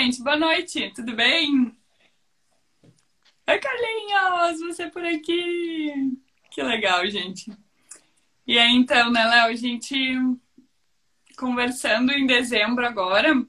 [0.00, 0.22] gente.
[0.22, 0.92] Boa noite.
[0.94, 1.76] Tudo bem?
[3.48, 4.60] Oi, Carlinhos.
[4.60, 6.16] Você por aqui.
[6.52, 7.50] Que legal, gente.
[8.46, 9.46] E aí, então, né, Léo?
[9.46, 9.96] A gente
[11.36, 13.44] conversando em dezembro agora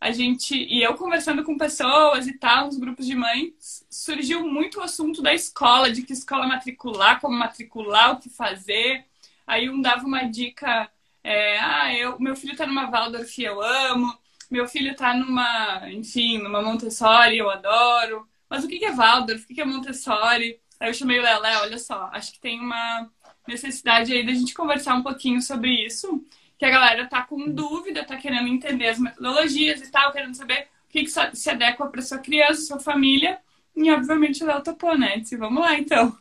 [0.00, 4.80] a gente e eu conversando com pessoas e tal, nos grupos de mães, surgiu muito
[4.80, 9.04] o assunto da escola, de que escola matricular, como matricular, o que fazer.
[9.46, 10.90] Aí um dava uma dica,
[11.22, 14.21] é, ah, eu, meu filho está numa Waldorf, eu amo.
[14.52, 18.28] Meu filho está numa, enfim, numa Montessori, eu adoro.
[18.50, 19.44] Mas o que é Waldorf?
[19.44, 20.60] O que é Montessori?
[20.78, 23.10] Aí eu chamei o Lelé, olha só, acho que tem uma
[23.48, 26.22] necessidade aí da gente conversar um pouquinho sobre isso
[26.58, 30.68] que a galera tá com dúvida, tá querendo entender as metodologias e tal, querendo saber
[30.86, 33.40] o que, que se adequa para sua criança, sua família.
[33.74, 35.16] E obviamente o Léo topou, né?
[35.18, 36.14] Disse, vamos lá então.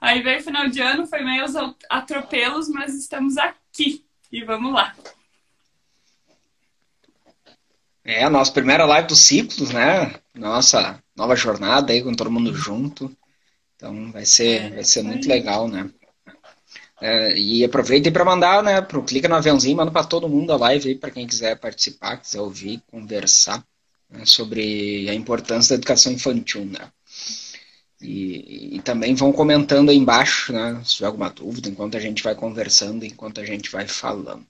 [0.00, 1.44] Aí veio final de ano, foi meio
[1.90, 4.06] atropelos, mas estamos aqui.
[4.30, 4.94] E vamos lá.
[8.04, 10.14] É a nossa primeira live dos ciclos, né?
[10.34, 13.10] Nossa nova jornada aí com todo mundo junto.
[13.76, 15.90] Então vai ser, é, vai ser muito legal, né?
[17.00, 18.80] É, e aproveitem para mandar, né?
[18.82, 22.18] Pro, clica no aviãozinho, manda para todo mundo a live aí, para quem quiser participar,
[22.18, 23.64] quiser ouvir, conversar
[24.10, 26.90] né, sobre a importância da educação infantil, né?
[28.00, 30.80] E, e, também vão comentando aí embaixo, né?
[30.84, 34.46] Se tiver alguma dúvida, enquanto a gente vai conversando, enquanto a gente vai falando.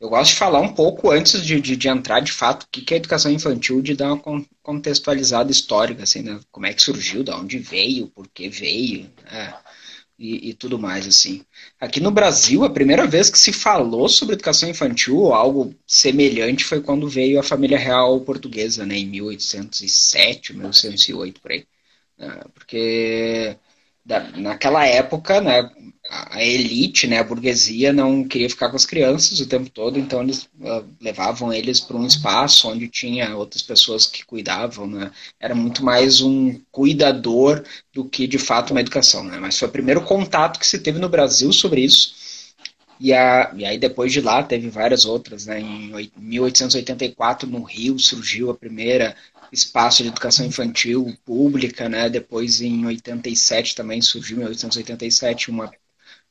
[0.00, 2.82] Eu gosto de falar um pouco antes de, de, de entrar de fato o que,
[2.82, 6.40] que é educação infantil, de dar uma contextualizada histórica, assim, né?
[6.52, 9.54] Como é que surgiu, de onde veio, por que veio, né?
[10.18, 11.44] e, e, tudo mais, assim.
[11.80, 16.64] Aqui no Brasil, a primeira vez que se falou sobre educação infantil ou algo semelhante
[16.64, 21.66] foi quando veio a família real portuguesa, né, em 1807, 1808, por aí.
[22.18, 23.56] Ah, porque
[24.36, 25.70] naquela época, né,
[26.10, 30.22] a elite, né, a burguesia não queria ficar com as crianças o tempo todo, então
[30.22, 35.10] eles uh, levavam eles para um espaço onde tinha outras pessoas que cuidavam, né?
[35.38, 39.38] Era muito mais um cuidador do que de fato uma educação, né?
[39.38, 42.16] Mas foi o primeiro contato que se teve no Brasil sobre isso.
[42.98, 45.60] E, a, e aí depois de lá teve várias outras, né?
[45.60, 49.14] Em 1884 no Rio surgiu a primeira
[49.52, 52.08] espaço de educação infantil pública, né?
[52.08, 55.70] Depois em 87 também surgiu em 1887 uma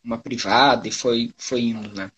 [0.07, 2.09] uma privada e foi, foi indo, né?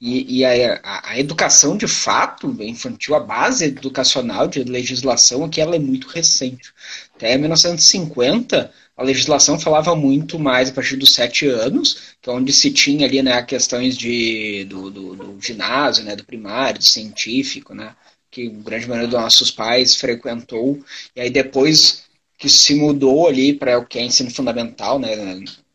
[0.00, 5.74] E, e a, a, educação de fato infantil, a base educacional de legislação aqui, ela
[5.74, 6.72] é muito recente.
[7.16, 12.52] Até 1950, a legislação falava muito mais a partir dos sete anos, que é onde
[12.52, 17.74] se tinha ali né, questões de, do, do, do ginásio, né, do primário, do científico,
[17.74, 17.96] né,
[18.30, 20.78] que a grande maioria dos nossos pais frequentou,
[21.16, 22.04] e aí depois
[22.38, 25.16] que se mudou ali para o que é ensino fundamental, né,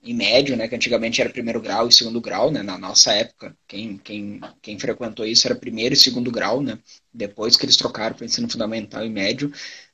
[0.04, 3.56] em médio, né, que antigamente era primeiro grau e segundo grau, né, na nossa época,
[3.68, 6.78] quem, quem, quem frequentou isso era primeiro e segundo grau, né,
[7.14, 9.52] depois que eles trocaram para ensino fundamental e médio,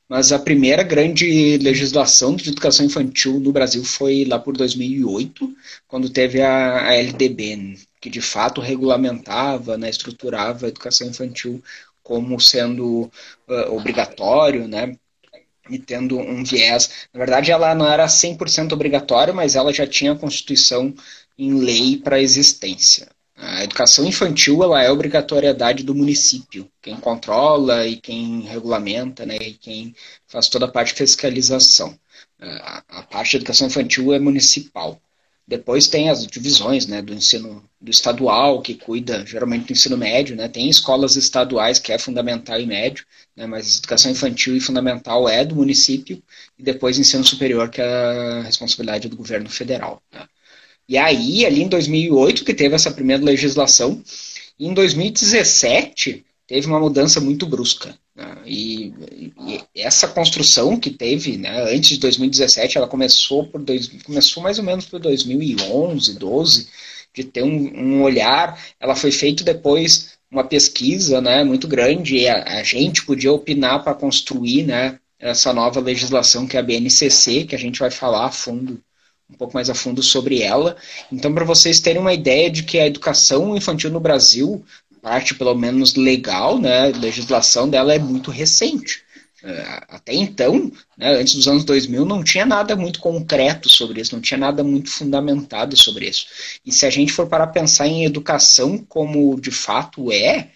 [0.07, 5.55] mas a primeira grande legislação de educação infantil no Brasil foi lá por 2008,
[5.87, 11.63] quando teve a, a LDB, que de fato regulamentava, né, estruturava a educação infantil
[12.01, 13.03] como sendo
[13.47, 14.95] uh, obrigatório, né,
[15.69, 16.89] e tendo um viés.
[17.13, 20.93] Na verdade, ela não era 100% obrigatória, mas ela já tinha a Constituição
[21.37, 23.07] em lei para existência.
[23.35, 29.53] A educação infantil ela é obrigatoriedade do município, quem controla e quem regulamenta, né, e
[29.53, 29.95] quem
[30.27, 31.97] faz toda a parte de fiscalização.
[32.37, 35.01] A, a parte de educação infantil é municipal.
[35.49, 40.35] Depois tem as divisões né, do ensino do estadual, que cuida geralmente do ensino médio,
[40.35, 40.47] né?
[40.47, 43.03] tem escolas estaduais que é fundamental e médio,
[43.35, 43.47] né?
[43.47, 46.21] mas educação infantil e fundamental é do município,
[46.55, 50.03] e depois ensino superior, que é a responsabilidade do governo federal.
[50.13, 50.27] Né?
[50.87, 54.03] E aí, ali em 2008, que teve essa primeira legislação,
[54.59, 57.95] em 2017 teve uma mudança muito brusca.
[58.15, 58.37] Né?
[58.43, 58.93] E,
[59.47, 64.57] e, essa construção que teve, né, antes de 2017, ela começou por dois, começou mais
[64.57, 66.67] ou menos por 2011, 12,
[67.13, 68.59] de ter um, um olhar.
[68.79, 72.17] Ela foi feita depois uma pesquisa, né, muito grande.
[72.17, 76.63] E a, a gente podia opinar para construir, né, essa nova legislação que é a
[76.63, 78.81] BNCC, que a gente vai falar a fundo
[79.29, 80.75] um pouco mais a fundo sobre ela.
[81.11, 84.65] Então, para vocês terem uma ideia de que a educação infantil no Brasil
[85.01, 89.03] parte pelo menos legal, né, legislação dela é muito recente.
[89.41, 94.13] É, até então, né, antes dos anos 2000, não tinha nada muito concreto sobre isso,
[94.13, 96.25] não tinha nada muito fundamentado sobre isso.
[96.65, 100.49] E se a gente for para pensar em educação como de fato é,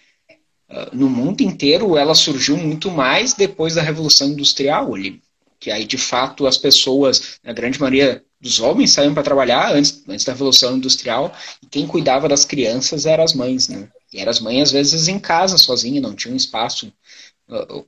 [0.68, 5.22] é, no mundo inteiro ela surgiu muito mais depois da Revolução Industrial, ali,
[5.58, 10.04] que aí de fato as pessoas, a grande maioria dos homens saíam para trabalhar antes,
[10.06, 13.88] antes da Revolução Industrial, e quem cuidava das crianças eram as mães, né?
[14.14, 16.92] E eram as mães, às vezes, em casa, sozinha, não tinha um espaço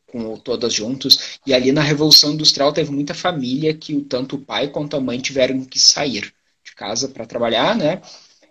[0.06, 1.38] com todas juntos.
[1.46, 5.18] E ali na Revolução Industrial teve muita família que tanto o pai quanto a mãe
[5.18, 6.32] tiveram que sair
[6.64, 8.02] de casa para trabalhar, né?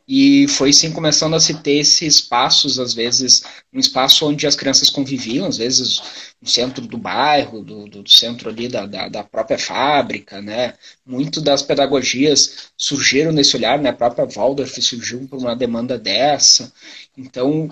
[0.08, 3.44] E foi sim começando a se ter esses espaços, às vezes,
[3.74, 6.02] um espaço onde as crianças conviviam, às vezes
[6.46, 10.74] centro do bairro, do, do centro ali da, da, da, própria fábrica, né?
[11.06, 13.90] Muito das pedagogias surgiram nesse olhar, né?
[13.90, 16.72] A própria Waldorf surgiu por uma demanda dessa.
[17.18, 17.70] Então,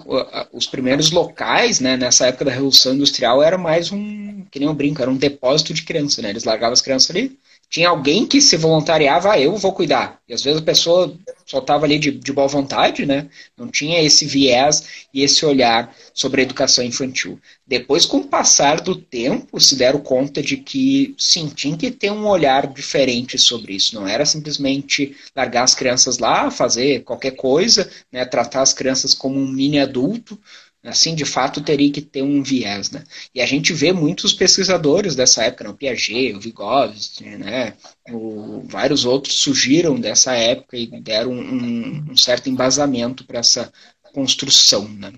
[0.51, 4.73] os primeiros locais, né, nessa época da Revolução Industrial, era mais um, que nem eu
[4.73, 6.29] brinco, era um depósito de criança, né?
[6.29, 7.37] Eles largavam as crianças ali,
[7.73, 10.19] tinha alguém que se voluntariava, ah, eu vou cuidar.
[10.29, 13.27] E às vezes a pessoa só estava ali de, de boa vontade, né?
[13.57, 17.39] Não tinha esse viés e esse olhar sobre a educação infantil.
[17.65, 22.11] Depois, com o passar do tempo, se deram conta de que, sim, tinha que ter
[22.11, 23.95] um olhar diferente sobre isso.
[23.95, 28.25] Não era simplesmente largar as crianças lá, fazer qualquer coisa, né?
[28.25, 30.39] tratar as crianças como um mini adulto,
[30.83, 33.03] assim, de fato, teria que ter um viés, né?
[33.33, 37.73] E a gente vê muitos pesquisadores dessa época, o Piaget, o Vygotsky, né?
[38.09, 43.71] O, vários outros surgiram dessa época e deram um, um certo embasamento para essa
[44.13, 45.13] construção, né?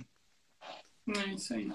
[1.08, 1.72] É isso aí.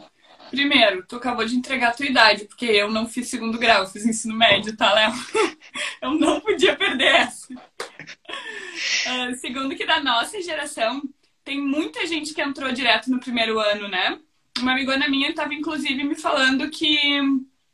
[0.51, 4.05] Primeiro, tu acabou de entregar a tua idade, porque eu não fiz segundo grau, fiz
[4.05, 5.13] ensino médio, tá, Léo?
[6.03, 7.53] Eu não podia perder essa.
[7.55, 11.03] Uh, segundo, que da nossa geração,
[11.45, 14.19] tem muita gente que entrou direto no primeiro ano, né?
[14.59, 17.21] Uma amigona minha estava inclusive me falando que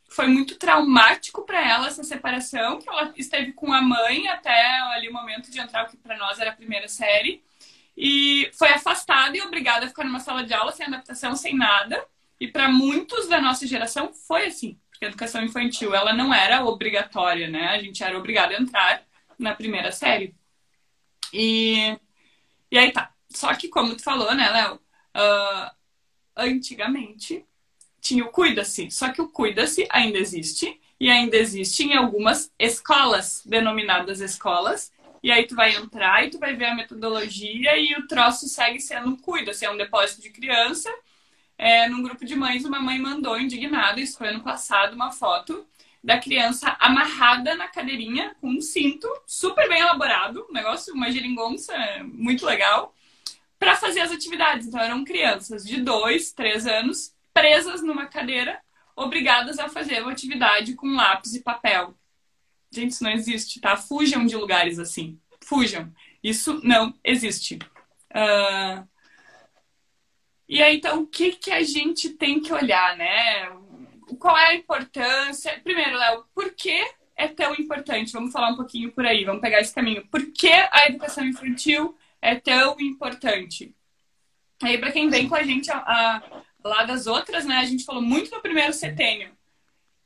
[0.09, 5.09] foi muito traumático para ela essa separação, que ela esteve com a mãe até ali
[5.09, 7.43] o momento de entrar, o que para nós era a primeira série,
[7.95, 12.05] e foi afastada e obrigada a ficar numa sala de aula sem adaptação, sem nada.
[12.39, 16.65] E para muitos da nossa geração foi assim, porque a educação infantil ela não era
[16.65, 17.69] obrigatória, né?
[17.69, 19.03] A gente era obrigado a entrar
[19.37, 20.35] na primeira série.
[21.33, 21.97] E,
[22.71, 23.13] e aí tá.
[23.29, 24.75] Só que, como tu falou, né, Léo?
[25.15, 25.71] Uh,
[26.35, 27.45] antigamente
[27.99, 28.89] tinha o Cuida-se.
[28.89, 30.79] Só que o Cuida-se ainda existe.
[30.99, 34.91] E ainda existe em algumas escolas, denominadas escolas.
[35.21, 38.79] E aí tu vai entrar e tu vai ver a metodologia e o troço segue
[38.79, 39.65] sendo Cuida-se.
[39.65, 40.91] É um depósito de criança.
[41.57, 45.65] É, num grupo de mães, uma mãe mandou indignada, isso foi ano passado, uma foto
[46.03, 51.73] da criança amarrada na cadeirinha com um cinto super bem elaborado, um negócio, uma geringonça
[52.03, 52.93] muito legal
[53.57, 54.67] para fazer as atividades.
[54.67, 58.61] Então, eram crianças de dois, três anos presas numa cadeira,
[58.95, 61.95] obrigadas a fazer uma atividade com lápis e papel.
[62.71, 63.75] Gente, isso não existe, tá?
[63.75, 65.19] Fujam de lugares assim.
[65.43, 65.91] Fujam.
[66.23, 67.59] Isso não existe.
[68.11, 68.87] Uh...
[70.47, 73.49] E aí, então, o que, que a gente tem que olhar, né?
[74.19, 75.59] Qual é a importância?
[75.63, 76.81] Primeiro, Léo, por que
[77.15, 78.13] é tão importante?
[78.13, 80.07] Vamos falar um pouquinho por aí, vamos pegar esse caminho.
[80.07, 83.73] Por que a educação infantil é tão importante.
[84.61, 87.85] Aí, para quem vem com a gente a, a, lá das outras, né, a gente
[87.85, 89.31] falou muito no primeiro setênio.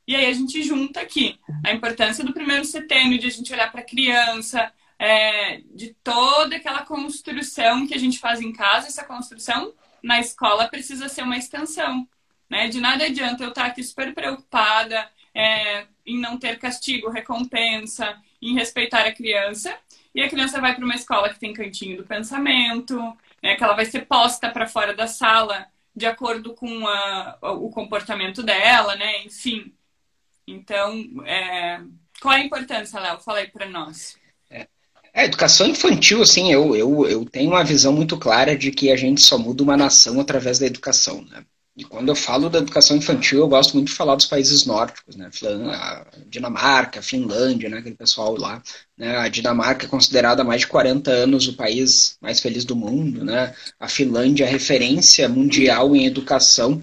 [0.06, 3.70] E aí a gente junta aqui a importância do primeiro setênio, de a gente olhar
[3.70, 9.04] para a criança, é, de toda aquela construção que a gente faz em casa, essa
[9.04, 9.72] construção
[10.02, 12.08] na escola precisa ser uma extensão.
[12.48, 12.68] Né?
[12.68, 18.54] De nada adianta eu estar aqui super preocupada é, em não ter castigo, recompensa, em
[18.54, 19.76] respeitar a criança,
[20.14, 22.96] e a criança vai para uma escola que tem cantinho do pensamento,
[23.42, 27.70] né, que ela vai ser posta para fora da sala de acordo com a, o
[27.70, 29.24] comportamento dela, né?
[29.24, 29.74] Enfim.
[30.46, 30.92] Então,
[31.26, 31.80] é...
[32.20, 33.20] qual a importância, Léo?
[33.20, 34.18] Fala aí para nós.
[35.12, 35.22] É.
[35.22, 38.96] A educação infantil, assim, eu, eu, eu tenho uma visão muito clara de que a
[38.96, 41.44] gente só muda uma nação através da educação, né?
[41.74, 45.16] E quando eu falo da educação infantil, eu gosto muito de falar dos países nórdicos,
[45.16, 45.30] né?
[46.26, 47.78] Dinamarca, Finlândia, né?
[47.78, 48.62] aquele pessoal lá.
[48.96, 49.16] Né?
[49.16, 53.24] A Dinamarca é considerada há mais de 40 anos o país mais feliz do mundo,
[53.24, 53.54] né?
[53.80, 56.82] A Finlândia é referência mundial em educação.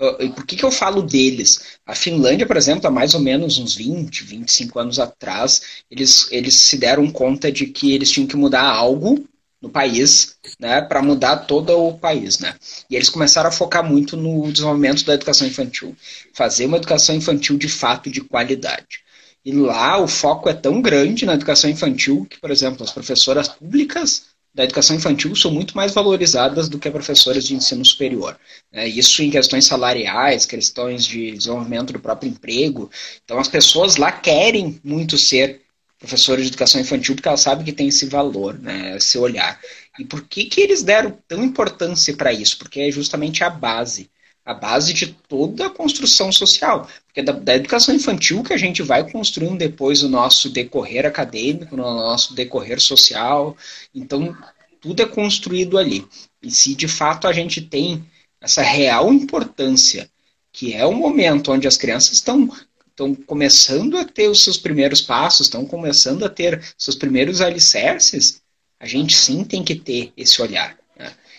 [0.00, 1.78] Ah, por que, que eu falo deles?
[1.84, 6.54] A Finlândia, por exemplo, há mais ou menos uns 20, 25 anos atrás, eles, eles
[6.54, 9.24] se deram conta de que eles tinham que mudar algo
[9.60, 12.54] no país, né, para mudar todo o país, né?
[12.88, 15.96] E eles começaram a focar muito no desenvolvimento da educação infantil,
[16.32, 19.00] fazer uma educação infantil de fato de qualidade.
[19.44, 23.48] E lá o foco é tão grande na educação infantil que, por exemplo, as professoras
[23.48, 24.26] públicas
[24.58, 28.36] da educação infantil são muito mais valorizadas do que professoras de ensino superior.
[28.72, 28.88] Né?
[28.88, 32.90] Isso em questões salariais, questões de desenvolvimento do próprio emprego.
[33.24, 35.60] Então as pessoas lá querem muito ser
[35.96, 39.60] professores de educação infantil, porque ela sabe que tem esse valor, né, esse olhar.
[39.96, 42.58] E por que, que eles deram tão importância para isso?
[42.58, 44.10] Porque é justamente a base,
[44.48, 46.88] a base de toda a construção social.
[47.06, 51.74] Porque da, da, educação infantil que a gente vai construindo depois o nosso decorrer acadêmico,
[51.74, 53.54] o nosso decorrer social.
[53.94, 54.34] Então,
[54.80, 56.06] tudo é construído ali.
[56.42, 58.02] E se de fato a gente tem
[58.40, 60.08] essa real importância
[60.50, 62.50] que é o momento onde as crianças estão
[62.88, 68.40] estão começando a ter os seus primeiros passos, estão começando a ter seus primeiros alicerces,
[68.80, 70.76] a gente sim tem que ter esse olhar.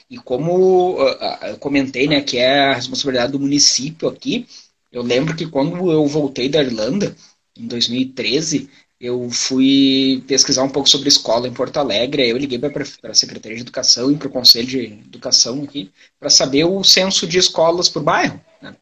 [0.09, 4.47] E como uh, eu comentei, né, que é a responsabilidade do município aqui,
[4.91, 7.15] eu lembro que quando eu voltei da Irlanda,
[7.55, 12.27] em 2013, eu fui pesquisar um pouco sobre escola em Porto Alegre.
[12.27, 16.29] Eu liguei para a Secretaria de Educação e para o Conselho de Educação aqui para
[16.29, 18.41] saber o censo de escolas por bairro.
[18.61, 18.75] Né?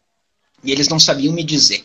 [0.63, 1.83] E eles não sabiam me dizer.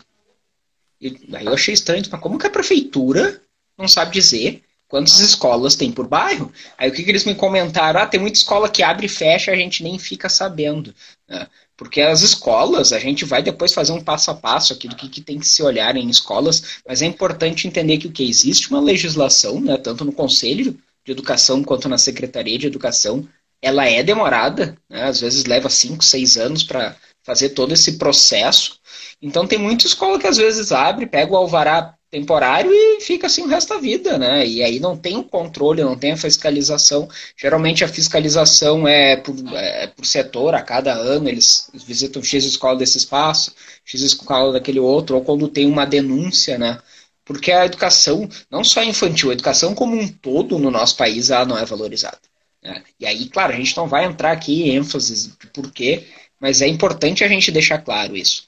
[0.99, 3.41] E aí eu achei estranho, mas como que a prefeitura
[3.77, 4.62] não sabe dizer
[4.93, 6.53] quantas escolas tem por bairro?
[6.77, 7.99] Aí o que, que eles me comentaram?
[7.99, 10.93] Ah, tem muita escola que abre e fecha, a gente nem fica sabendo.
[11.27, 11.47] Né?
[11.75, 15.09] Porque as escolas, a gente vai depois fazer um passo a passo aqui do que,
[15.09, 18.69] que tem que se olhar em escolas, mas é importante entender que o que existe
[18.69, 23.27] uma legislação, né, tanto no Conselho de Educação quanto na Secretaria de Educação,
[23.63, 28.77] ela é demorada, né, às vezes leva cinco, seis anos para fazer todo esse processo.
[29.19, 33.41] Então tem muita escola que às vezes abre, pega o alvará temporário e fica assim
[33.41, 34.45] o resto da vida, né?
[34.45, 37.09] E aí não tem o controle, não tem a fiscalização.
[37.35, 42.77] Geralmente a fiscalização é por, é por setor, a cada ano eles visitam X escola
[42.77, 46.79] desse espaço, X escola daquele outro, ou quando tem uma denúncia, né?
[47.25, 51.45] Porque a educação, não só infantil, a educação como um todo no nosso país, ela
[51.45, 52.19] não é valorizada.
[52.61, 52.83] Né?
[52.99, 56.05] E aí, claro, a gente não vai entrar aqui em ênfase de porquê,
[56.39, 58.47] mas é importante a gente deixar claro isso.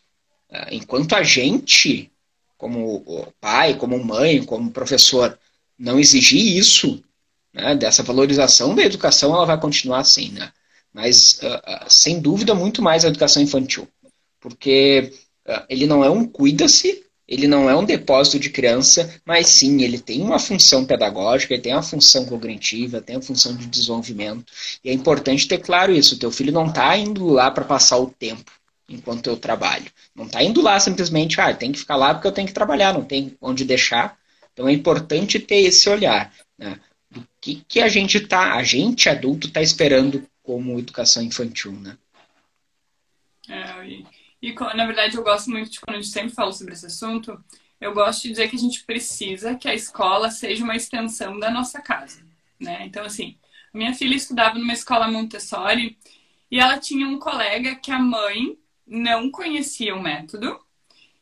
[0.70, 2.12] Enquanto a gente
[2.58, 5.38] como pai, como mãe, como professor,
[5.78, 7.04] não exigir isso,
[7.54, 10.52] né, dessa valorização da educação, ela vai continuar assim, né?
[10.94, 13.88] Mas, uh, uh, sem dúvida, muito mais a educação infantil.
[14.40, 15.12] Porque
[15.48, 19.82] uh, ele não é um cuida-se, ele não é um depósito de criança, mas sim,
[19.82, 24.46] ele tem uma função pedagógica, ele tem uma função cognitiva, tem uma função de desenvolvimento.
[24.84, 26.16] E é importante ter claro isso.
[26.16, 28.52] O teu filho não está indo lá para passar o tempo
[28.88, 29.86] enquanto eu trabalho.
[30.14, 32.94] Não está indo lá simplesmente, ah, tem que ficar lá porque eu tenho que trabalhar,
[32.94, 34.18] não tem onde deixar.
[34.54, 36.80] Então é importante ter esse olhar, né?
[37.10, 41.98] Do que, que a gente tá, a gente adulto está esperando como educação infantil, né?
[43.50, 44.06] É, e,
[44.42, 47.44] e, na verdade eu gosto muito de quando a gente sempre fala sobre esse assunto,
[47.80, 51.52] eu gosto de dizer que a gente precisa que a escola seja uma extensão da
[51.52, 52.26] nossa casa,
[52.60, 52.86] né?
[52.86, 53.38] Então assim,
[53.74, 55.98] minha filha estudava numa escola Montessori
[56.50, 60.60] e ela tinha um colega que a mãe não conhecia o método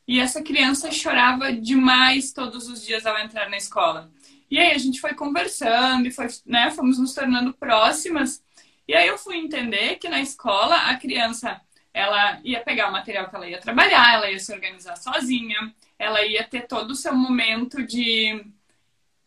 [0.07, 4.11] e essa criança chorava demais todos os dias ao entrar na escola.
[4.51, 8.43] E aí a gente foi conversando e foi, né, fomos nos tornando próximas.
[8.87, 11.59] E aí eu fui entender que na escola a criança
[11.93, 16.25] ela ia pegar o material que ela ia trabalhar, ela ia se organizar sozinha, ela
[16.25, 18.45] ia ter todo o seu momento de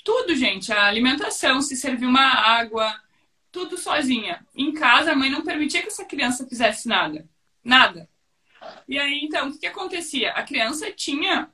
[0.04, 2.94] tudo, gente, a alimentação, se servir uma água,
[3.50, 4.44] tudo sozinha.
[4.54, 7.26] Em casa a mãe não permitia que essa criança fizesse nada.
[7.64, 8.08] Nada.
[8.88, 10.32] E aí, então, o que, que acontecia?
[10.32, 11.48] A criança tinha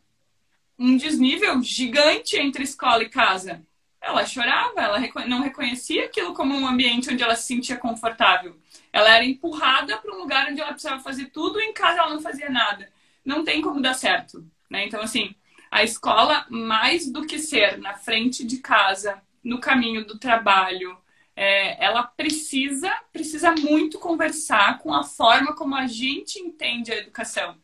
[0.78, 3.62] um desnível gigante entre escola e casa.
[4.00, 8.58] Ela chorava, ela não reconhecia aquilo como um ambiente onde ela se sentia confortável.
[8.92, 12.10] Ela era empurrada para um lugar onde ela precisava fazer tudo e em casa ela
[12.10, 12.90] não fazia nada.
[13.24, 14.44] Não tem como dar certo.
[14.68, 14.86] Né?
[14.86, 15.34] Então, assim,
[15.70, 20.98] a escola, mais do que ser na frente de casa, no caminho do trabalho,
[21.36, 27.56] é, ela precisa, precisa muito conversar com a forma como a gente entende a educação.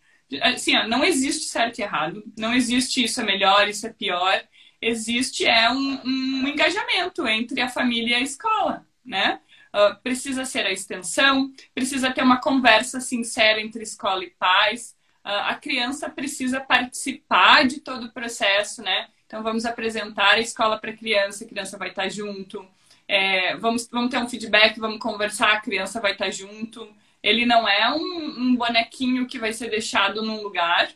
[0.43, 4.43] Assim, ó, não existe certo e errado, não existe isso é melhor, isso é pior.
[4.81, 9.41] Existe é um, um engajamento entre a família e a escola, né?
[9.75, 14.97] Uh, precisa ser a extensão, precisa ter uma conversa sincera entre escola e pais.
[15.25, 19.09] Uh, a criança precisa participar de todo o processo, né?
[19.27, 22.67] Então, vamos apresentar a escola para a criança, a criança vai estar junto.
[23.09, 26.87] É, vamos, vamos ter um feedback, vamos conversar, a criança vai estar junto.
[27.23, 30.91] Ele não é um, um bonequinho que vai ser deixado num lugar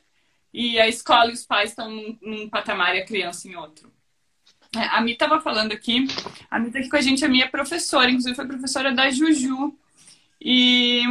[0.53, 3.91] e a escola e os pais estão num, num patamar e a criança em outro.
[4.77, 6.07] É, a Mi estava falando aqui,
[6.51, 9.11] a Mi está aqui com a gente, a minha é professora, inclusive foi professora da
[9.11, 9.75] Juju.
[10.41, 11.03] E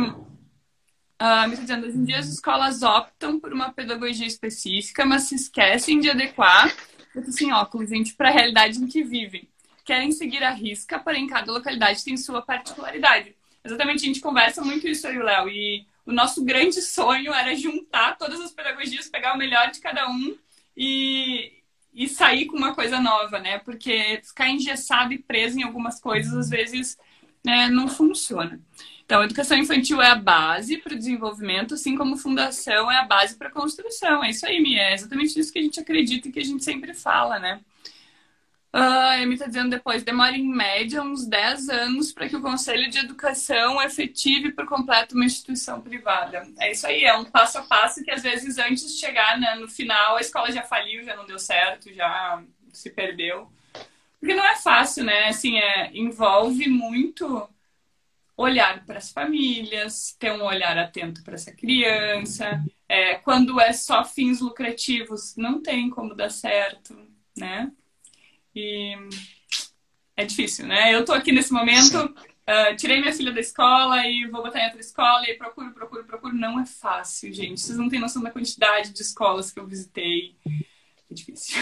[1.17, 5.23] a Mi está dizendo, hoje em dia as escolas optam por uma pedagogia específica, mas
[5.23, 6.71] se esquecem de adequar,
[7.15, 9.50] assim, óculos, gente, para a realidade em que vivem
[9.83, 13.35] querem seguir a risca, porém cada localidade tem sua particularidade.
[13.63, 18.17] Exatamente, a gente conversa muito isso aí, Léo, e o nosso grande sonho era juntar
[18.17, 20.35] todas as pedagogias, pegar o melhor de cada um
[20.75, 21.51] e,
[21.93, 23.59] e sair com uma coisa nova, né?
[23.59, 26.97] Porque ficar engessado e preso em algumas coisas, às vezes,
[27.45, 28.59] né, não funciona.
[29.05, 33.35] Então, educação infantil é a base para o desenvolvimento, assim como fundação é a base
[33.35, 34.23] para a construção.
[34.23, 34.81] É isso aí, Mia.
[34.81, 37.59] É exatamente isso que a gente acredita e que a gente sempre fala, né?
[38.73, 42.89] A Amy está dizendo depois, demora em média uns 10 anos para que o Conselho
[42.89, 46.47] de Educação efetive por completo uma instituição privada.
[46.57, 49.55] É isso aí, é um passo a passo que às vezes antes de chegar né,
[49.55, 53.51] no final a escola já faliu, já não deu certo, já se perdeu.
[54.19, 55.29] Porque não é fácil, né?
[55.29, 57.49] Assim, é, envolve muito
[58.37, 62.63] olhar para as famílias, ter um olhar atento para essa criança.
[62.87, 66.95] É, quando é só fins lucrativos, não tem como dar certo,
[67.35, 67.71] né?
[68.55, 68.95] E
[70.15, 70.93] é difícil, né?
[70.93, 74.65] Eu tô aqui nesse momento, uh, tirei minha filha da escola e vou botar em
[74.65, 76.35] outra escola e procuro, procuro, procuro.
[76.35, 77.61] Não é fácil, gente.
[77.61, 80.35] Vocês não têm noção da quantidade de escolas que eu visitei.
[81.09, 81.61] É difícil.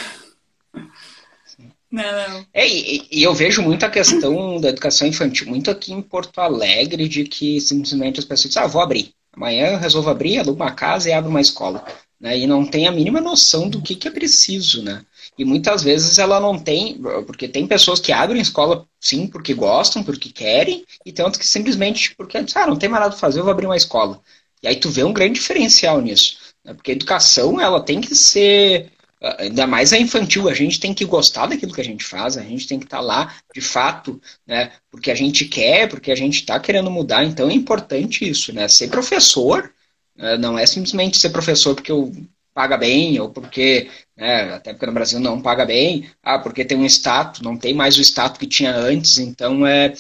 [1.92, 2.46] Não, não.
[2.54, 6.40] É, e, e, eu vejo muito a questão da educação infantil, muito aqui em Porto
[6.40, 9.12] Alegre, de que simplesmente as pessoas dizem, ah, vou abrir.
[9.34, 11.84] Amanhã eu resolvo abrir, alugo uma casa e abro uma escola.
[12.20, 12.38] Né?
[12.40, 15.04] E não tem a mínima noção do que, que é preciso, né?
[15.40, 20.04] E muitas vezes ela não tem, porque tem pessoas que abrem escola sim porque gostam,
[20.04, 23.40] porque querem, e tem outras que simplesmente porque ah, não tem mais nada para fazer,
[23.40, 24.20] eu vou abrir uma escola.
[24.62, 26.74] E aí tu vê um grande diferencial nisso, né?
[26.74, 28.92] porque a educação ela tem que ser
[29.40, 32.42] ainda mais a infantil, a gente tem que gostar daquilo que a gente faz, a
[32.42, 34.74] gente tem que estar tá lá de fato, né?
[34.92, 38.68] Porque a gente quer, porque a gente está querendo mudar, então é importante isso, né?
[38.68, 39.72] Ser professor
[40.18, 40.38] né?
[40.38, 42.12] não é simplesmente ser professor porque eu
[42.60, 46.78] paga bem, ou porque, né, até porque no Brasil não paga bem, ah, porque tem
[46.78, 49.94] um status, não tem mais o status que tinha antes, então é,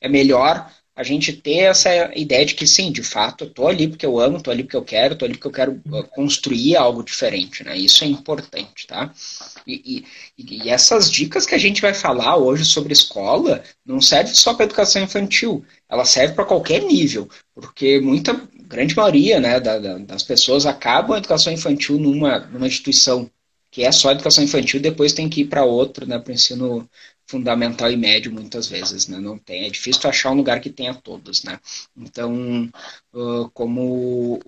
[0.00, 3.86] é melhor a gente ter essa ideia de que sim, de fato, eu tô ali
[3.86, 6.74] porque eu amo, tô ali porque eu quero, tô ali porque eu quero uh, construir
[6.74, 7.76] algo diferente, né?
[7.76, 9.12] Isso é importante, tá?
[9.66, 10.06] E,
[10.38, 14.54] e, e essas dicas que a gente vai falar hoje sobre escola não serve só
[14.54, 18.32] para educação infantil, ela serve para qualquer nível, porque muita
[18.66, 23.30] grande maioria né, da, da, das pessoas acabam a educação infantil numa, numa instituição
[23.70, 26.88] que é só educação infantil, depois tem que ir para outra, né, para o ensino
[27.26, 29.18] fundamental e médio muitas vezes, né?
[29.18, 31.58] Não tem, é difícil achar um lugar que tenha todos, né?
[31.96, 32.70] Então,
[33.52, 34.40] como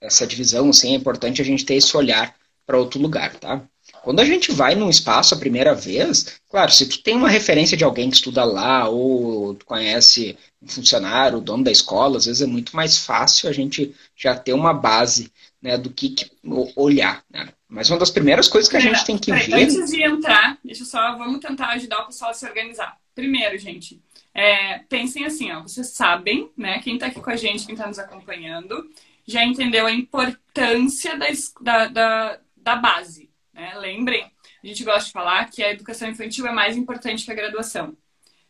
[0.00, 2.34] essa divisão, assim, é importante a gente ter esse olhar
[2.64, 3.68] para outro lugar, tá?
[4.04, 7.74] Quando a gente vai num espaço a primeira vez, claro, se tu tem uma referência
[7.74, 12.26] de alguém que estuda lá, ou tu conhece um funcionário, o dono da escola, às
[12.26, 16.30] vezes é muito mais fácil a gente já ter uma base né, do que, que
[16.76, 17.24] olhar.
[17.30, 17.48] Né?
[17.66, 19.54] Mas uma das primeiras coisas que a gente tem que ver.
[19.54, 22.98] Antes de entrar, deixa só, vamos tentar ajudar o pessoal a se organizar.
[23.14, 24.02] Primeiro, gente,
[24.34, 26.78] é, pensem assim, ó, vocês sabem, né?
[26.80, 28.86] Quem está aqui com a gente, quem está nos acompanhando,
[29.26, 31.26] já entendeu a importância da,
[31.62, 33.23] da, da, da base.
[33.54, 33.74] Né?
[33.76, 34.30] Lembrem,
[34.62, 37.96] a gente gosta de falar que a educação infantil é mais importante que a graduação.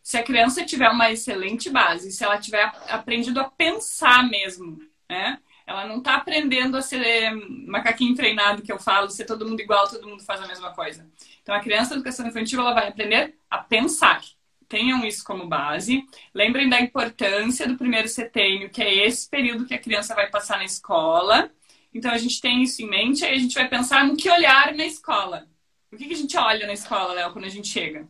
[0.02, 5.38] Se a criança tiver uma excelente base, se ela tiver aprendido a pensar mesmo, né?
[5.66, 7.34] Ela não está aprendendo a ser
[7.66, 11.08] macaquinho treinado, que eu falo, ser todo mundo igual, todo mundo faz a mesma coisa.
[11.42, 14.20] Então, a criança da educação infantil, ela vai aprender a pensar.
[14.68, 16.04] Tenham isso como base.
[16.34, 20.58] Lembrem da importância do primeiro setênio, que é esse período que a criança vai passar
[20.58, 21.50] na escola.
[21.94, 24.74] Então, a gente tem isso em mente, aí a gente vai pensar no que olhar
[24.74, 25.46] na escola.
[25.94, 28.04] O que, que a gente olha na escola, Léo, quando a gente chega?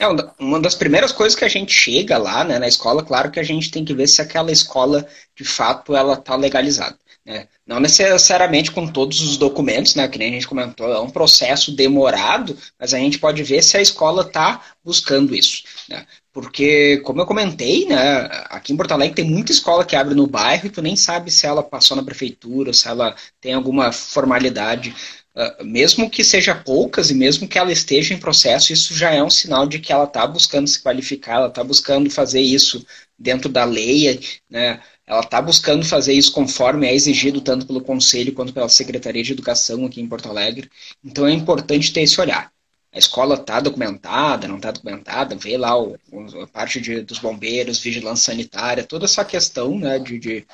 [0.00, 0.06] É,
[0.40, 3.44] uma das primeiras coisas que a gente chega lá, né, na escola, claro que a
[3.44, 6.98] gente tem que ver se aquela escola, de fato, ela está legalizada.
[7.24, 7.46] Né?
[7.64, 11.70] Não necessariamente com todos os documentos, né, que nem a gente comentou, é um processo
[11.70, 15.62] demorado, mas a gente pode ver se a escola está buscando isso.
[15.88, 16.06] Né?
[16.32, 20.26] Porque, como eu comentei, né, aqui em Porto Alegre tem muita escola que abre no
[20.26, 24.94] bairro e tu nem sabe se ela passou na prefeitura, se ela tem alguma formalidade
[25.36, 29.22] ah, mesmo que seja poucas e mesmo que ela esteja em processo, isso já é
[29.22, 32.84] um sinal de que ela está buscando se qualificar, ela está buscando fazer isso
[33.18, 34.18] dentro da lei,
[34.48, 34.80] né?
[35.06, 39.32] ela está buscando fazer isso conforme é exigido tanto pelo Conselho quanto pela Secretaria de
[39.32, 40.70] Educação aqui em Porto Alegre.
[41.04, 42.50] Então é importante ter esse olhar.
[42.96, 45.98] A escola está documentada, não está documentada, vê lá o,
[46.42, 50.46] a parte de, dos bombeiros, vigilância sanitária, toda essa questão né, de, de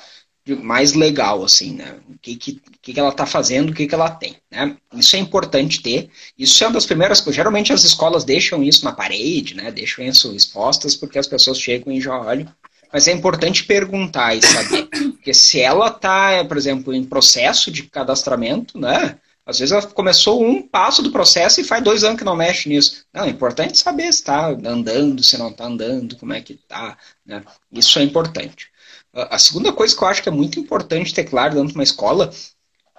[0.61, 1.95] mais legal, assim, né?
[2.09, 4.75] O que, que, que ela está fazendo, o que, que ela tem, né?
[4.93, 6.09] Isso é importante ter.
[6.37, 7.37] Isso é uma das primeiras coisas.
[7.37, 9.71] Geralmente as escolas deixam isso na parede, né?
[9.71, 12.53] Deixam isso expostas porque as pessoas chegam e já olham.
[12.91, 14.89] Mas é importante perguntar e saber.
[15.13, 19.17] Porque se ela está, por exemplo, em processo de cadastramento, né?
[19.45, 22.69] Às vezes ela começou um passo do processo e faz dois anos que não mexe
[22.69, 23.05] nisso.
[23.13, 26.97] Não, é importante saber se está andando, se não está andando, como é que está.
[27.25, 27.43] Né?
[27.71, 28.71] Isso é importante.
[29.13, 31.83] A segunda coisa que eu acho que é muito importante ter claro dentro de uma
[31.83, 32.33] escola,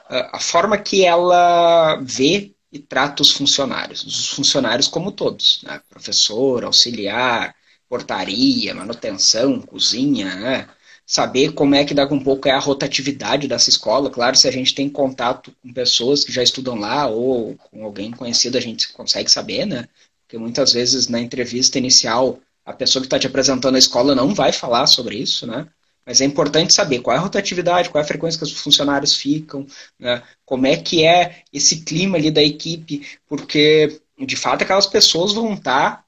[0.08, 4.04] a forma que ela vê e trata os funcionários.
[4.04, 5.80] Os funcionários como todos, né?
[5.88, 7.54] professor, auxiliar,
[7.88, 10.68] portaria, manutenção, cozinha, né?
[11.06, 14.10] Saber como é que dá um pouco é a rotatividade dessa escola.
[14.10, 18.10] Claro, se a gente tem contato com pessoas que já estudam lá ou com alguém
[18.10, 19.88] conhecido, a gente consegue saber, né?
[20.34, 24.34] porque muitas vezes na entrevista inicial a pessoa que está te apresentando a escola não
[24.34, 25.68] vai falar sobre isso, né?
[26.04, 29.16] Mas é importante saber qual é a rotatividade, qual é a frequência que os funcionários
[29.16, 29.66] ficam,
[29.98, 30.22] né?
[30.44, 35.54] como é que é esse clima ali da equipe, porque de fato aquelas pessoas vão
[35.54, 36.03] estar uh,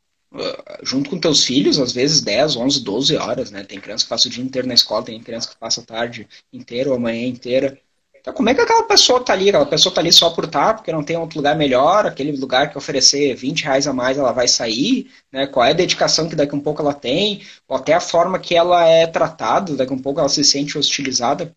[0.83, 3.65] junto com teus filhos, às vezes 10, 11, 12 horas, né?
[3.65, 6.29] Tem criança que passa o dia inteiro na escola, tem criança que passa a tarde
[6.53, 7.79] inteira ou a manhã inteira.
[8.27, 9.51] Então, como é que aquela pessoa tá ali?
[9.51, 12.33] Aquela pessoa tá ali só por estar, tá, porque não tem outro lugar melhor, aquele
[12.33, 15.47] lugar que oferecer 20 reais a mais ela vai sair, né?
[15.47, 18.57] Qual é a dedicação que daqui um pouco ela tem, ou até a forma que
[18.57, 21.55] ela é tratada, daqui um pouco ela se sente hostilizada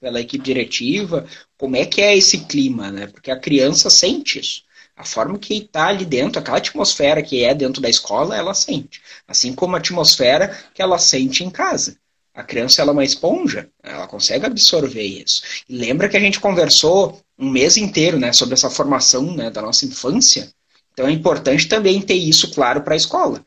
[0.00, 1.26] pela equipe diretiva,
[1.58, 3.08] como é que é esse clima, né?
[3.08, 4.62] Porque a criança sente isso.
[4.96, 9.00] A forma que está ali dentro, aquela atmosfera que é dentro da escola, ela sente.
[9.26, 11.96] Assim como a atmosfera que ela sente em casa.
[12.34, 15.42] A criança ela é uma esponja, ela consegue absorver isso.
[15.68, 19.60] E lembra que a gente conversou um mês inteiro né, sobre essa formação né, da
[19.60, 20.50] nossa infância?
[20.92, 23.44] Então é importante também ter isso claro para a escola.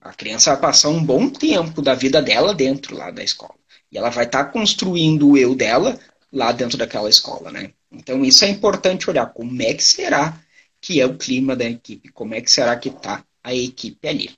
[0.00, 3.54] A criança vai passar um bom tempo da vida dela dentro lá da escola.
[3.90, 5.98] E ela vai estar tá construindo o eu dela
[6.32, 7.72] lá dentro daquela escola, né?
[7.90, 10.38] Então isso é importante olhar como é que será
[10.80, 14.36] que é o clima da equipe, como é que será que está a equipe ali.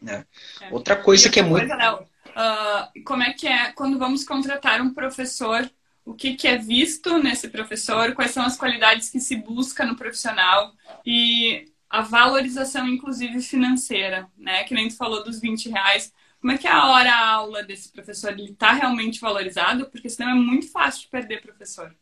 [0.00, 0.26] Né?
[0.60, 0.72] É.
[0.72, 1.68] Outra coisa que é muito.
[1.68, 5.70] Coisa, uh, como é que é quando vamos contratar um professor?
[6.04, 8.12] O que, que é visto nesse professor?
[8.12, 10.72] Quais são as qualidades que se busca no profissional?
[11.06, 14.64] E a valorização, inclusive financeira, né?
[14.64, 16.12] Que nem tu falou dos 20 reais.
[16.40, 18.32] Como é que é a hora-aula desse professor?
[18.32, 19.88] Ele está realmente valorizado?
[19.90, 21.94] Porque senão é muito fácil de perder professor,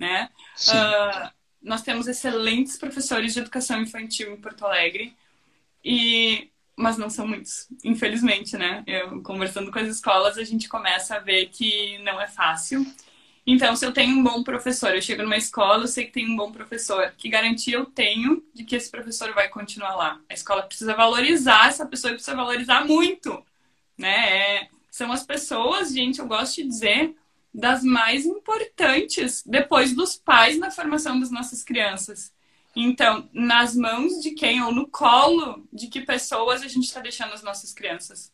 [0.00, 0.28] né?
[0.68, 1.30] Uh,
[1.64, 5.16] nós temos excelentes professores de educação infantil em Porto Alegre.
[5.84, 8.82] E mas não são muitos, infelizmente, né?
[8.86, 12.84] Eu, conversando com as escolas, a gente começa a ver que não é fácil.
[13.46, 16.28] Então, se eu tenho um bom professor, eu chego numa escola, eu sei que tem
[16.28, 20.20] um bom professor, que garantia eu tenho de que esse professor vai continuar lá?
[20.28, 23.44] A escola precisa valorizar essa pessoa precisa valorizar muito,
[23.98, 24.62] né?
[24.62, 27.14] É, são as pessoas, gente, eu gosto de dizer,
[27.54, 32.34] das mais importantes depois dos pais na formação das nossas crianças.
[32.74, 37.32] Então, nas mãos de quem ou no colo de que pessoas a gente está deixando
[37.32, 38.32] as nossas crianças?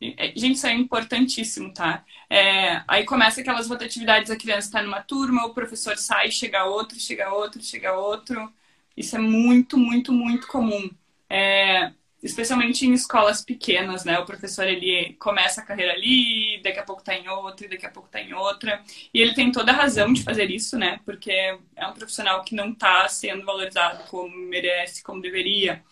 [0.00, 2.04] É, gente, isso é importantíssimo, tá?
[2.28, 6.98] É, aí começa aquelas rotatividades, a criança está numa turma, o professor sai, chega outro,
[6.98, 8.52] chega outro, chega outro.
[8.96, 10.90] Isso é muito, muito, muito comum.
[11.28, 11.92] É,
[12.22, 14.18] especialmente em escolas pequenas, né?
[14.18, 17.90] O professor ele começa a carreira ali, daqui a pouco está em outra, daqui a
[17.90, 21.00] pouco está em outra, e ele tem toda a razão de fazer isso, né?
[21.04, 25.82] Porque é um profissional que não está sendo valorizado como merece, como deveria.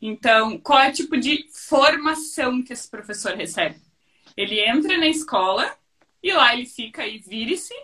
[0.00, 3.80] Então, qual é o tipo de formação que esse professor recebe?
[4.36, 5.76] Ele entra na escola
[6.22, 7.74] e lá ele fica e vire-se,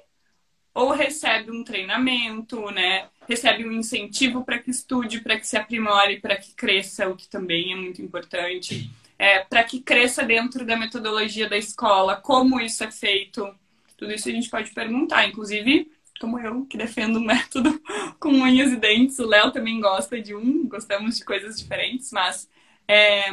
[0.73, 3.09] ou recebe um treinamento, né?
[3.31, 7.29] Recebe um incentivo para que estude, para que se aprimore, para que cresça, o que
[7.29, 12.83] também é muito importante, é, para que cresça dentro da metodologia da escola, como isso
[12.83, 13.49] é feito.
[13.97, 17.81] Tudo isso a gente pode perguntar, inclusive, como eu, que defendo um método
[18.19, 22.49] com unhas e dentes, o Léo também gosta de um, gostamos de coisas diferentes, mas
[22.89, 23.31] é,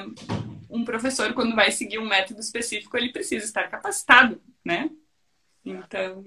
[0.69, 4.91] um professor, quando vai seguir um método específico, ele precisa estar capacitado, né?
[5.65, 6.23] Então.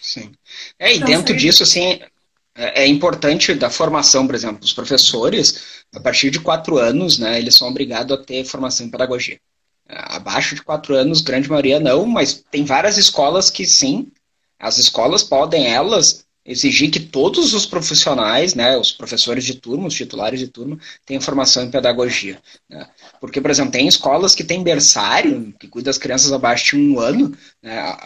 [0.00, 0.32] Sim.
[0.76, 2.00] É, e então, dentro disso, assim,
[2.60, 7.38] é, é importante da formação, por exemplo, os professores, a partir de quatro anos, né,
[7.38, 9.40] eles são obrigados a ter formação em pedagogia.
[9.88, 14.12] É, abaixo de quatro anos, grande maioria não, mas tem várias escolas que sim,
[14.58, 19.94] as escolas podem, elas, exigir que todos os profissionais, né, os professores de turma, os
[19.94, 22.40] titulares de turma, tenham formação em pedagogia.
[22.68, 22.88] Né?
[23.20, 26.98] Porque, por exemplo, tem escolas que têm berçário, que cuida das crianças abaixo de um
[26.98, 27.36] ano.
[27.62, 27.96] Né?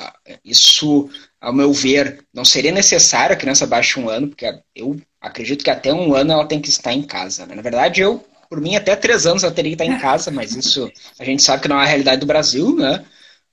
[0.44, 1.08] Isso,
[1.44, 5.62] ao meu ver, não seria necessário a criança abaixo de um ano, porque eu acredito
[5.62, 7.44] que até um ano ela tem que estar em casa.
[7.46, 7.54] Né?
[7.54, 10.56] Na verdade, eu, por mim, até três anos ela teria que estar em casa, mas
[10.56, 13.04] isso a gente sabe que não é a realidade do Brasil, né?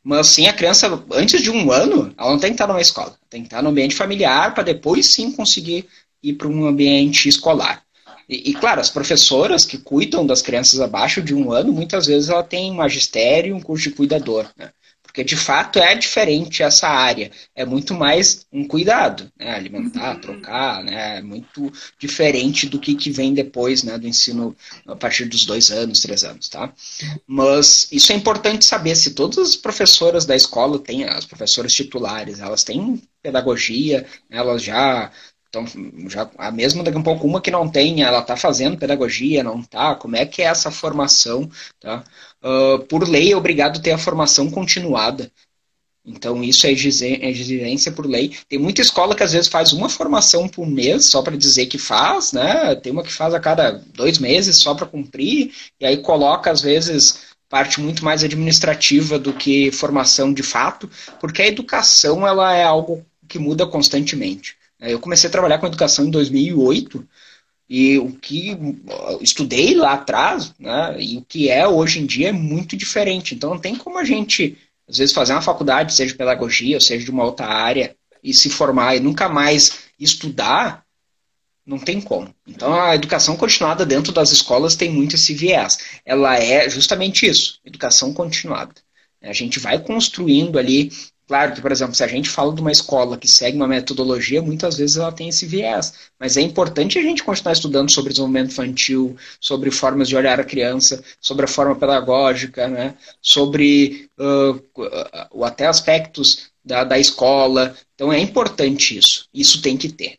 [0.04, 3.16] Mas sim, a criança, antes de um ano, ela não tem que estar numa escola.
[3.30, 5.86] Tem que estar no ambiente familiar para depois sim conseguir
[6.24, 7.84] ir para um ambiente escolar.
[8.28, 12.30] E, e, claro, as professoras que cuidam das crianças abaixo de um ano, muitas vezes
[12.30, 14.50] ela tem magistério um curso de cuidador.
[14.58, 14.72] Né?
[15.12, 17.30] Porque de fato é diferente essa área.
[17.54, 19.54] É muito mais um cuidado, né?
[19.54, 20.22] alimentar, uhum.
[20.22, 21.18] trocar, né?
[21.18, 21.70] é muito
[22.00, 23.98] diferente do que, que vem depois né?
[23.98, 24.56] do ensino
[24.88, 26.48] a partir dos dois anos, três anos.
[26.48, 26.74] Tá?
[27.28, 32.40] Mas isso é importante saber se todas as professoras da escola têm, as professoras titulares,
[32.40, 35.12] elas têm pedagogia, elas já
[35.52, 35.66] então,
[36.08, 39.44] já, a mesma daqui a um pouco, uma que não tem, ela está fazendo pedagogia,
[39.44, 39.94] não está?
[39.96, 41.50] Como é que é essa formação?
[41.78, 42.06] Tá?
[42.44, 45.32] Uh, por lei, é obrigado a ter a formação continuada.
[46.04, 48.36] Então, isso é exigência por lei.
[48.50, 51.78] Tem muita escola que às vezes faz uma formação por mês só para dizer que
[51.78, 52.76] faz, né?
[52.76, 56.62] Tem uma que faz a cada dois meses só para cumprir, e aí coloca, às
[56.62, 62.64] vezes, parte muito mais administrativa do que formação de fato, porque a educação ela é
[62.64, 64.56] algo que muda constantemente.
[64.80, 67.08] Eu comecei a trabalhar com educação em 2008
[67.74, 68.58] e o que
[69.22, 73.34] estudei lá atrás né, e o que é hoje em dia é muito diferente.
[73.34, 74.58] Então não tem como a gente
[74.90, 78.34] às vezes fazer uma faculdade, seja de pedagogia, ou seja de uma outra área, e
[78.34, 80.84] se formar e nunca mais estudar,
[81.66, 82.36] não tem como.
[82.46, 85.78] Então a educação continuada dentro das escolas tem muito esse viés.
[86.06, 88.76] Ela é justamente isso, educação continuada.
[89.22, 90.92] A gente vai construindo ali
[91.32, 94.42] Claro que, por exemplo, se a gente fala de uma escola que segue uma metodologia,
[94.42, 95.94] muitas vezes ela tem esse viés.
[96.20, 100.44] Mas é importante a gente continuar estudando sobre desenvolvimento infantil, sobre formas de olhar a
[100.44, 102.96] criança, sobre a forma pedagógica, né?
[103.22, 107.78] sobre uh, até aspectos da, da escola.
[107.96, 109.30] Então é importante isso.
[109.34, 110.18] Isso tem que ter.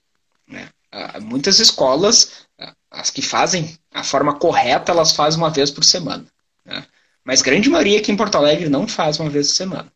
[0.49, 0.67] Né?
[0.95, 5.85] Uh, muitas escolas, uh, as que fazem a forma correta, elas fazem uma vez por
[5.85, 6.25] semana.
[6.65, 6.83] Né?
[7.23, 9.93] Mas grande maioria aqui em Porto Alegre não faz uma vez por semana.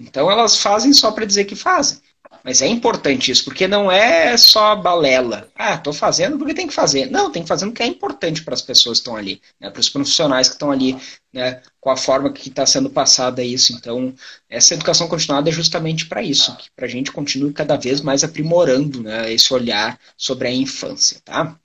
[0.00, 1.98] Então elas fazem só para dizer que fazem.
[2.42, 5.50] Mas é importante isso, porque não é só balela.
[5.54, 7.10] Ah, estou fazendo porque tem que fazer.
[7.10, 9.80] Não, tem que fazer porque é importante para as pessoas que estão ali, né, para
[9.80, 10.96] os profissionais que estão ali,
[11.32, 13.74] né, com a forma que está sendo passada isso.
[13.74, 14.14] Então,
[14.48, 19.02] essa educação continuada é justamente para isso, para a gente continue cada vez mais aprimorando
[19.02, 21.20] né, esse olhar sobre a infância.
[21.22, 21.58] Tá?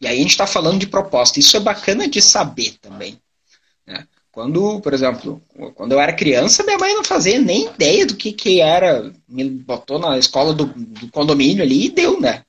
[0.00, 1.38] E aí a gente está falando de proposta.
[1.38, 3.20] Isso é bacana de saber também.
[3.86, 4.06] Né?
[4.40, 5.42] Quando, por exemplo,
[5.74, 9.12] quando eu era criança, minha mãe não fazia nem ideia do que, que era.
[9.28, 12.42] Me botou na escola do, do condomínio ali e deu, né?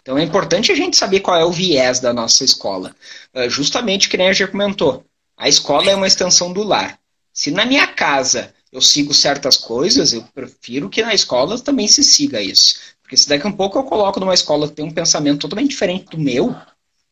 [0.00, 2.94] Então é importante a gente saber qual é o viés da nossa escola.
[3.34, 5.04] Uh, justamente que nem a já comentou,
[5.36, 6.96] a escola é uma extensão do lar.
[7.32, 12.04] Se na minha casa eu sigo certas coisas, eu prefiro que na escola também se
[12.04, 12.76] siga isso.
[13.02, 15.70] Porque se daqui a um pouco eu coloco numa escola que tem um pensamento totalmente
[15.70, 16.54] diferente do meu,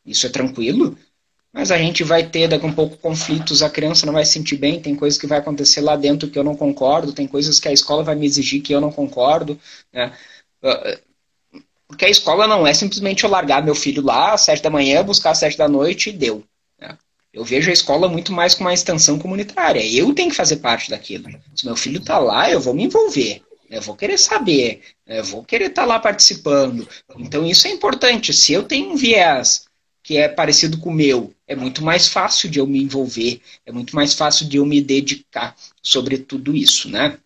[0.07, 0.97] isso é tranquilo,
[1.55, 4.57] mas a gente vai ter daqui um pouco conflitos, a criança não vai se sentir
[4.57, 7.69] bem, tem coisas que vai acontecer lá dentro que eu não concordo, tem coisas que
[7.69, 9.57] a escola vai me exigir que eu não concordo,
[9.93, 10.13] né?
[10.61, 10.99] Ah,
[11.87, 15.05] porque a escola não é simplesmente eu largar meu filho lá às sete da manhã,
[15.05, 16.43] buscar às sete da noite e deu.
[16.77, 16.99] Né?
[17.33, 19.81] Eu vejo a escola muito mais como uma extensão comunitária.
[19.87, 21.31] Eu tenho que fazer parte daquilo.
[21.55, 23.43] Se meu filho está lá, eu vou me envolver.
[23.71, 26.89] Eu vou querer saber, eu vou querer estar tá lá participando.
[27.17, 28.33] Então isso é importante.
[28.33, 29.67] Se eu tenho um viés
[30.05, 33.73] que é parecido com o meu, é muito mais fácil de eu me envolver, é
[33.73, 37.17] muito mais fácil de eu me dedicar sobre tudo isso, né?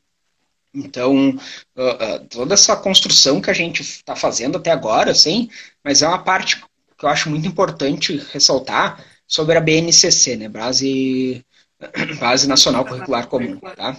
[0.73, 5.51] Então, uh, uh, toda essa construção que a gente está fazendo até agora, sim,
[5.83, 6.62] mas é uma parte
[6.97, 10.49] que eu acho muito importante ressaltar sobre a BNCC, né?
[10.49, 11.45] Base,
[12.21, 13.97] Base Nacional Curricular Comum, tá?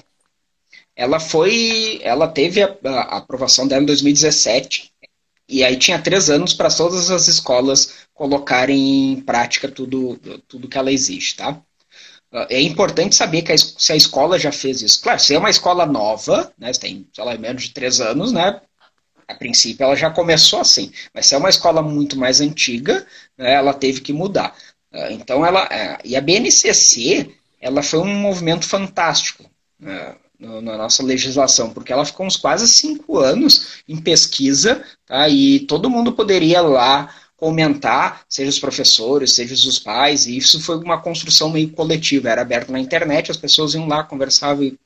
[0.96, 4.89] Ela foi, ela teve a, a aprovação dela em 2017
[5.50, 10.78] e aí tinha três anos para todas as escolas colocarem em prática tudo, tudo que
[10.78, 11.58] ela existe, tá?
[12.50, 15.02] É importante saber que a, se a escola já fez isso.
[15.02, 18.60] Claro, se é uma escola nova, né, tem, sei lá, menos de três anos, né,
[19.26, 20.92] a princípio ela já começou assim.
[21.14, 24.54] Mas se é uma escola muito mais antiga, né, ela teve que mudar.
[24.92, 29.50] Ah, então ela, é, e a BNCC, ela foi um movimento fantástico.
[29.80, 30.14] Né?
[30.40, 35.28] na nossa legislação, porque ela ficou uns quase cinco anos em pesquisa, tá?
[35.28, 40.78] e todo mundo poderia lá comentar, seja os professores, seja os pais, e isso foi
[40.78, 44.78] uma construção meio coletiva, era aberto na internet, as pessoas iam lá, conversavam, e,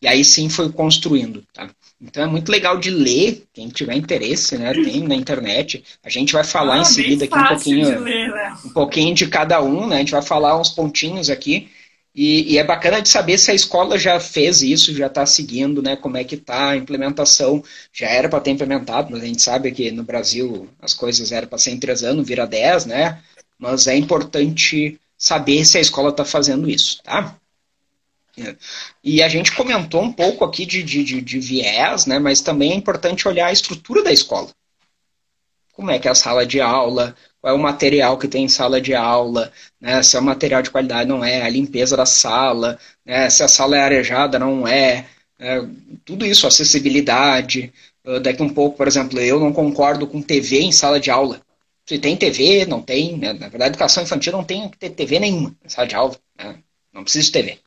[0.00, 1.44] e aí sim foi construindo.
[1.54, 1.70] Tá?
[2.00, 4.72] Então é muito legal de ler, quem tiver interesse, né?
[4.72, 5.84] Tem na internet.
[6.04, 8.56] A gente vai falar ah, em seguida aqui um pouquinho, ler, né?
[8.64, 9.96] um pouquinho de cada um, né?
[9.96, 11.70] A gente vai falar uns pontinhos aqui.
[12.14, 15.80] E, e, é bacana de saber se a escola já fez isso, já está seguindo,
[15.80, 15.96] né?
[15.96, 17.64] Como é que está a implementação.
[17.92, 21.48] Já era para ter implementado, mas a gente sabe que no Brasil as coisas eram
[21.48, 23.22] para ser em três anos, vira dez, né?
[23.58, 27.34] Mas é importante saber se a escola está fazendo isso, tá?
[29.02, 32.18] E a gente comentou um pouco aqui de, de, de, de viés, né?
[32.18, 34.50] Mas também é importante olhar a estrutura da escola.
[35.72, 38.48] Como é que é a sala de aula, qual é o material que tem em
[38.48, 42.06] sala de aula, né, se é um material de qualidade, não é, a limpeza da
[42.06, 45.06] sala, né, se a sala é arejada, não é,
[45.40, 45.60] é
[46.04, 47.72] tudo isso, acessibilidade.
[48.04, 51.40] Uh, daqui um pouco, por exemplo, eu não concordo com TV em sala de aula.
[51.86, 55.18] Se tem TV, não tem, né, na verdade, educação infantil não tem que ter TV
[55.18, 56.56] nenhuma em sala de aula, né,
[56.92, 57.58] não precisa de TV.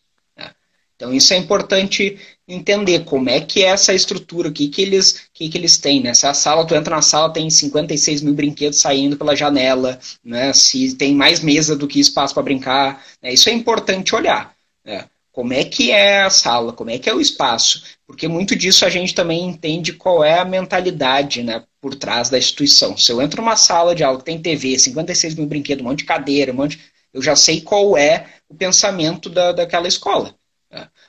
[0.95, 5.27] Então isso é importante entender como é que é essa estrutura, o que, que, eles,
[5.33, 6.01] que, que eles têm.
[6.01, 6.13] Né?
[6.13, 10.53] Se a sala, tu entra na sala, tem 56 mil brinquedos saindo pela janela, né?
[10.53, 13.03] se tem mais mesa do que espaço para brincar.
[13.21, 13.33] Né?
[13.33, 14.53] Isso é importante olhar.
[14.83, 15.05] Né?
[15.35, 18.85] como é que é a sala, como é que é o espaço, porque muito disso
[18.85, 22.95] a gente também entende qual é a mentalidade né, por trás da instituição.
[22.95, 25.99] Se eu entro numa sala de aula que tem TV, 56 mil brinquedos, um monte
[25.99, 26.79] de cadeira, um monte
[27.13, 30.33] eu já sei qual é o pensamento da, daquela escola.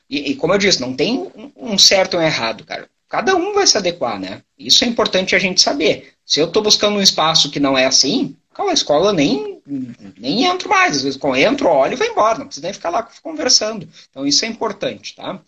[0.09, 2.89] E, e, como eu disse, não tem um certo ou um errado, cara.
[3.09, 4.43] Cada um vai se adequar, né?
[4.59, 6.13] Isso é importante a gente saber.
[6.25, 9.57] Se eu estou buscando um espaço que não é assim, qual a escola nem
[10.19, 10.97] nem entro mais.
[10.97, 12.39] Às vezes, quando entro, olho e vou embora.
[12.39, 13.89] Não precisa nem ficar lá conversando.
[14.11, 15.41] Então, isso é importante, tá?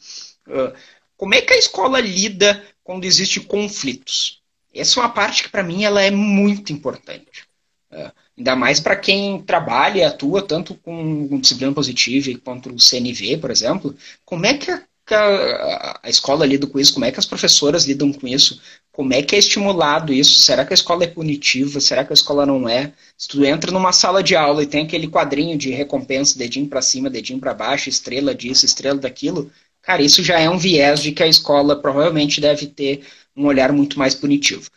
[0.46, 0.72] Uh,
[1.16, 4.42] como é que a escola lida quando existem conflitos?
[4.74, 7.46] Essa é uma parte que, para mim, ela é muito importante.
[7.90, 13.38] Uh, ainda mais para quem trabalha e atua tanto com disciplina positiva quanto o CNV,
[13.38, 13.94] por exemplo.
[14.24, 14.82] Como é que a
[15.14, 16.92] a, a, escola lida com isso?
[16.92, 18.60] Como é que as professoras lidam com isso?
[18.92, 20.40] Como é que é estimulado isso?
[20.40, 21.80] Será que a escola é punitiva?
[21.80, 22.92] Será que a escola não é?
[23.16, 26.82] Se tu entra numa sala de aula e tem aquele quadrinho de recompensa, dedinho para
[26.82, 29.50] cima, dedinho para baixo, estrela disso, estrela daquilo,
[29.82, 33.02] cara, isso já é um viés de que a escola provavelmente deve ter
[33.36, 34.68] um olhar muito mais punitivo.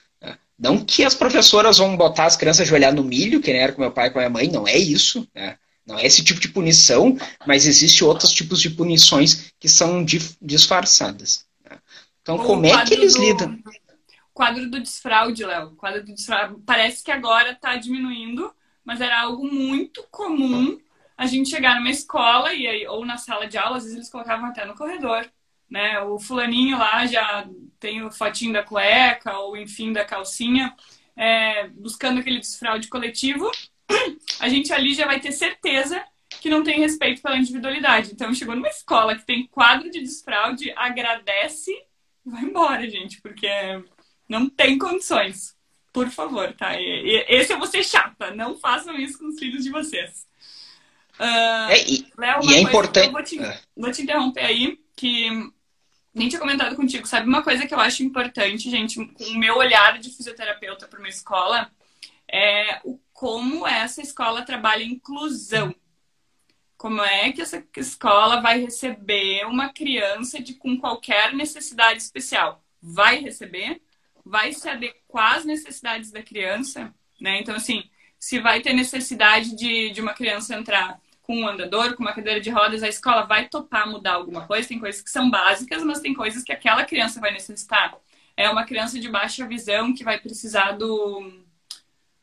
[0.62, 3.82] Não que as professoras vão botar as crianças ajoelhar no milho, que nem era com
[3.82, 5.28] meu pai e com a minha mãe, não é isso.
[5.34, 5.58] Né?
[5.84, 10.06] Não é esse tipo de punição, mas existem outros tipos de punições que são
[10.40, 11.48] disfarçadas.
[11.68, 11.80] Né?
[12.22, 13.22] Então, o como é que eles do...
[13.22, 13.60] lidam?
[14.32, 15.72] Quadro do desfraude, Léo.
[15.72, 16.62] Quadro do desfraude.
[16.64, 18.54] Parece que agora está diminuindo,
[18.86, 20.80] mas era algo muito comum
[21.18, 24.12] a gente chegar numa escola e aí, ou na sala de aula, às vezes eles
[24.12, 25.28] colocavam até no corredor.
[25.68, 26.00] Né?
[26.02, 27.48] O fulaninho lá já
[27.82, 30.74] tem o fotinho da cueca, ou enfim, da calcinha,
[31.18, 33.52] é, buscando aquele desfraude coletivo
[34.40, 36.04] a gente ali já vai ter certeza
[36.40, 38.12] que não tem respeito pela individualidade.
[38.12, 41.72] Então, chegou numa escola que tem quadro de desfraude, agradece
[42.26, 43.50] e vai embora, gente, porque
[44.28, 45.56] não tem condições.
[45.94, 46.80] Por favor, tá?
[46.80, 48.34] E, esse eu vou ser chata.
[48.34, 50.26] Não façam isso com os filhos de vocês.
[51.20, 53.12] Uh, é, e, Léo, e é importante.
[53.12, 53.60] Vou te, é.
[53.76, 55.52] vou te interromper aí, que
[56.14, 57.08] nem tinha comentado contigo.
[57.08, 61.00] Sabe uma coisa que eu acho importante, gente, com o meu olhar de fisioterapeuta para
[61.00, 61.72] uma escola,
[62.32, 65.76] é o como essa escola trabalha inclusão.
[66.76, 72.64] Como é que essa escola vai receber uma criança de, com qualquer necessidade especial?
[72.82, 73.80] Vai receber?
[74.26, 76.92] Vai se adequar às necessidades da criança?
[77.20, 77.40] Né?
[77.40, 77.84] Então, assim,
[78.18, 81.00] se vai ter necessidade de, de uma criança entrar
[81.32, 84.68] com um andador, com uma cadeira de rodas, a escola vai topar mudar alguma coisa.
[84.68, 87.96] Tem coisas que são básicas, mas tem coisas que aquela criança vai necessitar.
[88.36, 91.32] É uma criança de baixa visão que vai precisar do,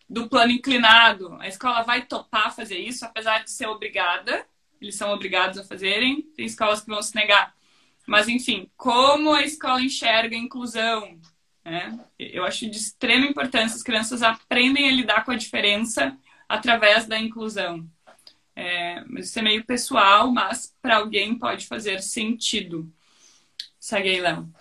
[0.06, 1.38] do plano inclinado.
[1.40, 4.44] A escola vai topar fazer isso, apesar de ser obrigada.
[4.78, 6.20] Eles são obrigados a fazerem.
[6.36, 7.54] Tem escolas que vão se negar.
[8.06, 11.18] Mas, enfim, como a escola enxerga a inclusão?
[11.64, 11.98] Né?
[12.18, 16.14] Eu acho de extrema importância as crianças aprendem a lidar com a diferença
[16.46, 17.88] através da inclusão.
[18.58, 22.92] É, isso é meio pessoal, mas para alguém pode fazer sentido.
[23.78, 24.52] Segue aí, Léo.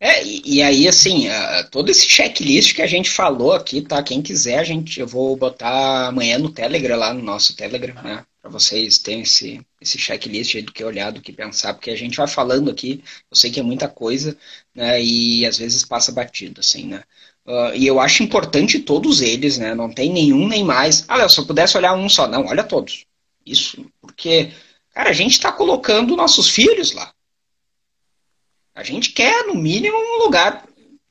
[0.00, 4.02] É, e, e, aí, assim, uh, todo esse checklist que a gente falou aqui, tá?
[4.02, 8.24] Quem quiser, a gente, eu vou botar amanhã no Telegram, lá no nosso Telegram, né?
[8.40, 11.96] Para vocês terem esse, esse checklist aí do que olhar, do que pensar, porque a
[11.96, 14.36] gente vai falando aqui, eu sei que é muita coisa,
[14.74, 15.00] né?
[15.00, 17.04] E às vezes passa batido, assim, né?
[17.44, 19.74] Uh, e eu acho importante todos eles, né?
[19.74, 21.04] Não tem nenhum nem mais.
[21.08, 22.28] Ah, se eu pudesse olhar um só.
[22.28, 23.04] Não, olha todos.
[23.44, 24.52] Isso, porque,
[24.94, 27.12] cara, a gente está colocando nossos filhos lá.
[28.74, 30.64] A gente quer, no mínimo, um lugar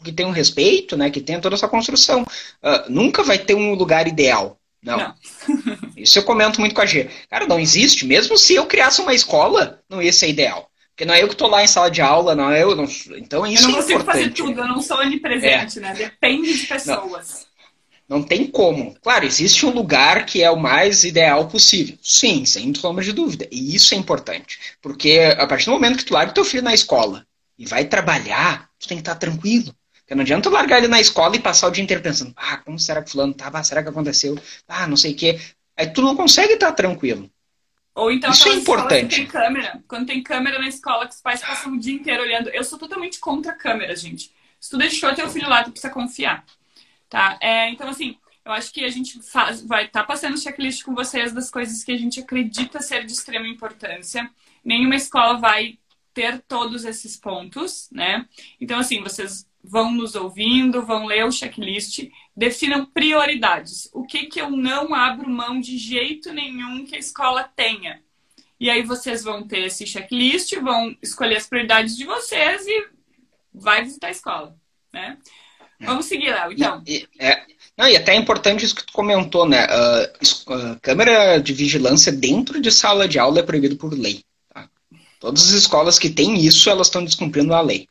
[0.04, 2.24] que tenha um respeito, né, que tenha toda essa construção.
[2.24, 4.58] Uh, nunca vai ter um lugar ideal.
[4.82, 4.98] Não.
[4.98, 5.16] não.
[5.96, 7.10] Isso eu comento muito com a G.
[7.30, 8.06] Cara, não existe.
[8.06, 10.71] Mesmo se eu criasse uma escola, não ia ser ideal.
[11.02, 12.76] Porque não é eu que estou lá em sala de aula, não é eu.
[12.76, 12.84] Não...
[13.18, 15.82] Então isso Eu não é consigo fazer tudo, eu não sou onipresente, é.
[15.82, 15.94] né?
[15.96, 17.48] Depende de pessoas.
[18.08, 18.20] Não.
[18.20, 18.96] não tem como.
[19.02, 21.98] Claro, existe um lugar que é o mais ideal possível.
[22.04, 23.48] Sim, sem sombra de dúvida.
[23.52, 24.60] E isso é importante.
[24.80, 27.26] Porque a partir do momento que tu larga teu filho na escola
[27.58, 29.74] e vai trabalhar, tu tem que estar tranquilo.
[30.02, 32.78] Porque não adianta largar ele na escola e passar o dia inteiro pensando, ah, como
[32.78, 33.64] será que fulano estava?
[33.64, 34.38] será que aconteceu?
[34.68, 35.40] Ah, não sei o quê.
[35.76, 37.28] Aí tu não consegue estar tranquilo.
[37.94, 39.18] Ou então, Isso é importante.
[39.18, 39.84] Tem câmera.
[39.88, 42.50] Quando tem câmera na escola, que os pais passam o dia inteiro olhando.
[42.50, 44.32] Eu sou totalmente contra câmeras, gente.
[44.60, 46.46] Se tu deixou teu filho lá, tu precisa confiar.
[47.10, 47.38] Tá?
[47.42, 50.96] É, então, assim, eu acho que a gente faz, vai estar tá passando checklist com
[50.96, 54.30] vocês das coisas que a gente acredita ser de extrema importância.
[54.64, 55.78] Nenhuma escola vai
[56.14, 58.26] ter todos esses pontos, né?
[58.60, 63.90] Então, assim, vocês vão nos ouvindo, vão ler o checklist, definam prioridades.
[63.94, 68.02] O que, que eu não abro mão de jeito nenhum que a escola tenha?
[68.60, 72.88] E aí vocês vão ter esse checklist, vão escolher as prioridades de vocês e
[73.54, 74.56] vai visitar a escola,
[74.94, 75.18] né?
[75.80, 76.84] Vamos seguir, Léo, então.
[76.86, 77.44] E, é,
[77.76, 79.66] não, e até é importante isso que tu comentou, né?
[79.66, 84.24] Uh, câmera de vigilância dentro de sala de aula é proibido por lei.
[84.54, 84.70] Tá?
[85.20, 87.88] Todas as escolas que têm isso, elas estão descumprindo a lei.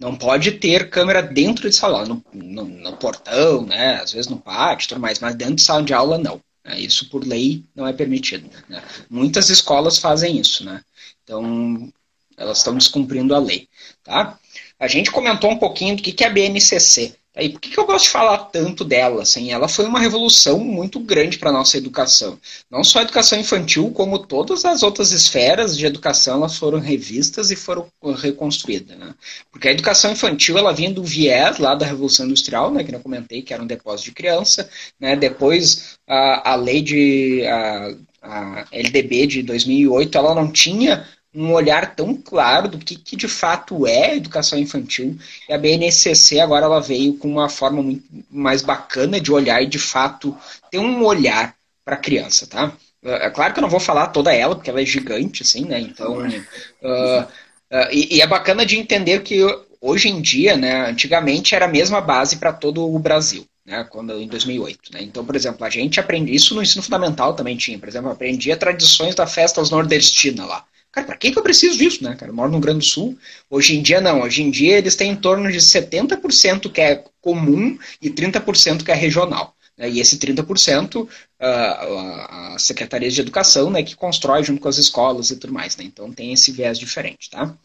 [0.00, 4.00] Não pode ter câmera dentro de sala, no, no, no, portão, né?
[4.02, 6.40] às vezes no pátio, tudo mais, mas dentro de sala de aula não.
[6.64, 6.80] Né?
[6.80, 8.48] Isso por lei não é permitido.
[8.66, 8.82] Né?
[9.10, 10.82] Muitas escolas fazem isso, né?
[11.22, 11.92] Então
[12.34, 13.68] elas estão descumprindo a lei,
[14.02, 14.38] tá?
[14.78, 17.14] A gente comentou um pouquinho do que é a BNCC.
[17.40, 19.22] E por que, que eu gosto de falar tanto dela?
[19.22, 22.38] Assim, ela foi uma revolução muito grande para a nossa educação.
[22.70, 27.50] Não só a educação infantil, como todas as outras esferas de educação, elas foram revistas
[27.50, 28.96] e foram reconstruídas.
[28.98, 29.14] Né?
[29.50, 33.00] Porque a educação infantil, ela vinha do viés lá da Revolução Industrial, né, que eu
[33.00, 34.68] comentei, que era um depósito de criança.
[34.98, 35.16] Né?
[35.16, 37.46] Depois, a, a lei de...
[37.46, 43.16] A, a LDB de 2008, ela não tinha um olhar tão claro do que, que
[43.16, 45.16] de fato é educação infantil.
[45.48, 49.66] E a BNCC agora ela veio com uma forma muito mais bacana de olhar e
[49.66, 50.36] de fato
[50.70, 51.54] ter um olhar
[51.84, 52.72] para a criança, tá?
[53.02, 55.64] É, é claro que eu não vou falar toda ela, porque ela é gigante, assim,
[55.64, 55.80] né?
[55.80, 59.40] Então, uh, uh, e, e, é bacana de entender que
[59.80, 63.46] hoje em dia, né, antigamente era a mesma base para todo o Brasil.
[63.64, 64.92] Né, quando, em 2008.
[64.92, 65.02] Né?
[65.02, 67.78] Então, por exemplo, a gente aprende isso no ensino fundamental também tinha.
[67.78, 70.64] Por exemplo, aprendia tradições da festa nordestina lá.
[70.92, 72.30] Cara, para que, que eu preciso disso, né, cara?
[72.30, 73.16] Eu moro no Grande Sul.
[73.48, 74.22] Hoje em dia, não.
[74.22, 78.90] Hoje em dia, eles têm em torno de 70% que é comum e 30% que
[78.90, 79.54] é regional.
[79.78, 79.88] Né?
[79.88, 85.30] E esse 30%, a, a Secretaria de Educação, né, que constrói junto com as escolas
[85.30, 85.76] e tudo mais.
[85.76, 85.84] Né?
[85.84, 87.56] Então, tem esse viés diferente, tá?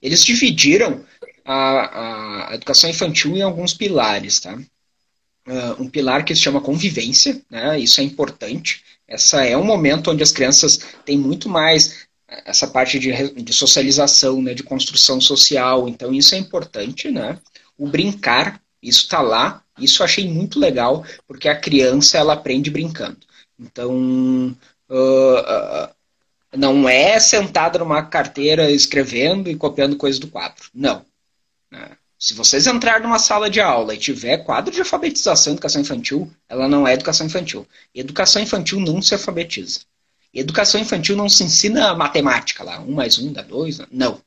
[0.00, 1.04] Eles dividiram
[1.44, 4.56] a, a educação infantil em alguns pilares, tá?
[5.46, 7.78] Uh, um pilar que se chama convivência, né?
[7.78, 8.84] isso é importante.
[9.08, 12.06] Essa é um momento onde as crianças têm muito mais
[12.44, 13.12] essa parte de,
[13.42, 15.88] de socialização, né, de construção social.
[15.88, 17.38] Então, isso é importante, né?
[17.76, 19.62] O brincar, isso está lá.
[19.78, 23.18] Isso eu achei muito legal, porque a criança, ela aprende brincando.
[23.58, 24.54] Então,
[24.88, 25.88] uh, uh,
[26.56, 30.64] não é sentada numa carteira escrevendo e copiando coisas do quadro.
[30.74, 31.04] Não.
[31.70, 31.90] Né?
[32.18, 36.68] Se vocês entrarem numa sala de aula e tiver quadro de alfabetização educação infantil, ela
[36.68, 37.66] não é educação infantil.
[37.94, 39.80] Educação infantil não se alfabetiza.
[40.32, 43.80] Educação infantil não se ensina matemática lá, um mais um dá dois.
[43.90, 44.20] Não,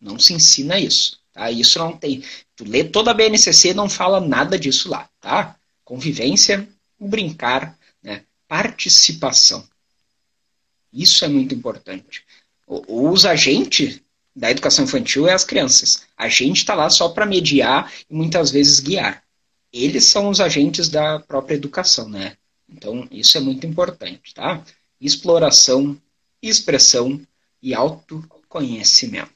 [0.00, 1.20] não se ensina isso.
[1.32, 1.50] Tá?
[1.50, 2.22] Isso não tem.
[2.56, 5.56] Tu lê toda a BNCC não fala nada disso lá, tá?
[5.84, 8.22] Convivência, brincar, né?
[8.48, 9.66] participação.
[10.92, 12.24] Isso é muito importante.
[12.66, 14.00] Os agentes
[14.34, 16.04] da educação infantil é as crianças.
[16.16, 19.22] A gente está lá só para mediar e muitas vezes guiar.
[19.72, 22.36] Eles são os agentes da própria educação, né?
[22.68, 24.62] Então, isso é muito importante, tá?
[25.06, 25.96] Exploração,
[26.40, 27.20] expressão
[27.62, 29.30] e autoconhecimento.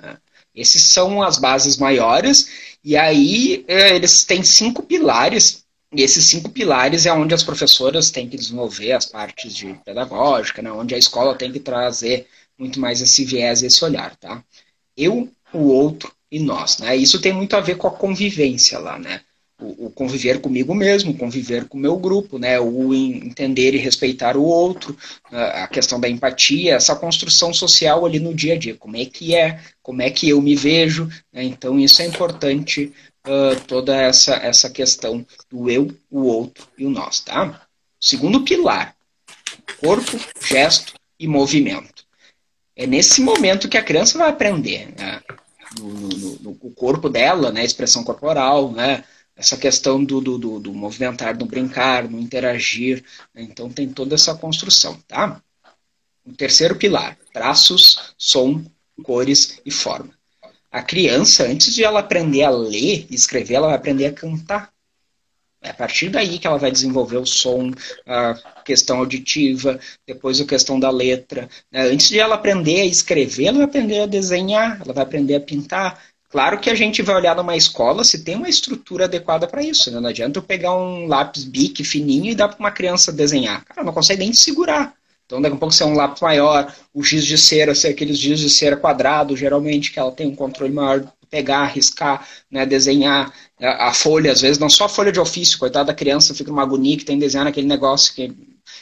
[0.00, 0.16] Né?
[0.54, 6.50] Esses são as bases maiores, e aí é, eles têm cinco pilares, e esses cinco
[6.50, 10.70] pilares é onde as professoras têm que desenvolver as partes de pedagógica, né?
[10.70, 12.26] onde a escola tem que trazer
[12.58, 14.16] muito mais esse viés, esse olhar.
[14.16, 14.42] Tá?
[14.96, 16.78] Eu, o outro e nós.
[16.78, 16.96] Né?
[16.96, 19.20] Isso tem muito a ver com a convivência lá, né?
[19.64, 22.60] O, o, conviver comigo mesmo, conviver com o meu grupo, né?
[22.60, 24.96] o entender e respeitar o outro,
[25.30, 29.34] a questão da empatia, essa construção social ali no dia a dia, como é que
[29.34, 31.42] é, como é que eu me vejo, né?
[31.44, 32.92] então isso é importante,
[33.26, 37.62] uh, toda essa, essa questão do eu, o outro e o nós, tá?
[38.00, 38.94] Segundo pilar,
[39.80, 42.04] corpo, gesto e movimento.
[42.76, 45.22] É nesse momento que a criança vai aprender, né?
[45.78, 47.64] no, no, no, no corpo dela, né?
[47.64, 49.04] expressão corporal, né?
[49.36, 53.04] Essa questão do, do, do, do movimentar, do brincar, do interagir.
[53.34, 53.42] Né?
[53.42, 55.40] Então tem toda essa construção, tá?
[56.24, 58.64] O terceiro pilar, traços, som,
[59.02, 60.10] cores e forma.
[60.70, 64.72] A criança, antes de ela aprender a ler e escrever, ela vai aprender a cantar.
[65.62, 67.70] É a partir daí que ela vai desenvolver o som,
[68.06, 71.48] a questão auditiva, depois a questão da letra.
[71.72, 71.88] Né?
[71.88, 75.40] Antes de ela aprender a escrever, ela vai aprender a desenhar, ela vai aprender a
[75.40, 76.02] pintar,
[76.34, 79.88] Claro que a gente vai olhar numa escola se tem uma estrutura adequada para isso.
[79.88, 80.00] Né?
[80.00, 83.64] Não adianta eu pegar um lápis bic fininho e dar para uma criança desenhar.
[83.64, 84.92] Cara, não consegue nem segurar.
[85.24, 88.18] Então, daqui a pouco, se é um lápis maior, o giz de cera, é aqueles
[88.18, 93.32] giz de cera quadrado, geralmente, que ela tem um controle maior, pegar, riscar, né, desenhar
[93.60, 96.62] a, folha, às vezes, não só a folha de ofício, coitada da criança, fica uma
[96.62, 98.32] agonia que tem que desenhar naquele negócio que.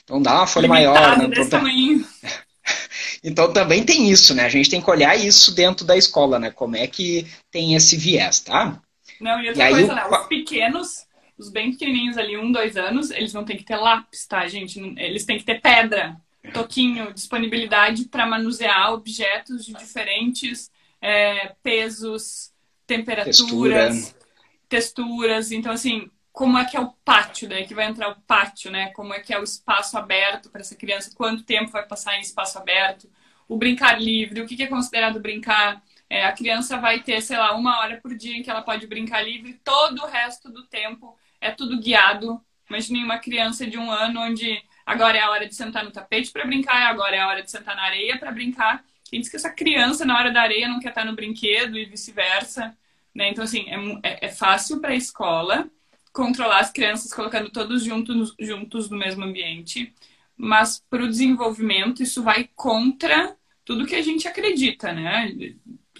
[0.02, 1.18] Então, dá uma folha Limitado maior.
[1.18, 1.28] Né?
[1.28, 2.06] Desse então, tamanho.
[3.22, 4.44] Então também tem isso, né?
[4.44, 6.50] A gente tem que olhar isso dentro da escola, né?
[6.50, 8.80] Como é que tem esse viés, tá?
[9.20, 10.18] Não, e outra e coisa, aí, né?
[10.18, 11.06] Os pequenos,
[11.38, 14.80] os bem pequenininhos ali, um, dois anos, eles não têm que ter lápis, tá, gente?
[14.98, 16.16] Eles têm que ter pedra,
[16.52, 20.70] toquinho, disponibilidade para manusear objetos de diferentes
[21.00, 22.52] é, pesos,
[22.86, 24.26] temperaturas, Textura.
[24.68, 25.52] texturas.
[25.52, 28.90] Então, assim, como é que é o pátio, daí que vai entrar o pátio, né?
[28.92, 32.22] Como é que é o espaço aberto para essa criança, quanto tempo vai passar em
[32.22, 33.08] espaço aberto,
[33.46, 35.82] o brincar livre, o que, que é considerado brincar.
[36.08, 38.86] É, a criança vai ter, sei lá, uma hora por dia em que ela pode
[38.86, 42.40] brincar livre, todo o resto do tempo é tudo guiado.
[42.68, 46.30] Imagine uma criança de um ano onde agora é a hora de sentar no tapete
[46.32, 48.84] para brincar, agora é a hora de sentar na areia para brincar.
[49.04, 51.84] Quem diz que essa criança na hora da areia não quer estar no brinquedo e
[51.84, 52.76] vice-versa?
[53.14, 53.28] Né?
[53.28, 55.70] Então, assim, é, é, é fácil para a escola
[56.12, 59.94] controlar as crianças colocando todos juntos, juntos no mesmo ambiente,
[60.36, 65.32] mas para o desenvolvimento isso vai contra tudo que a gente acredita, né?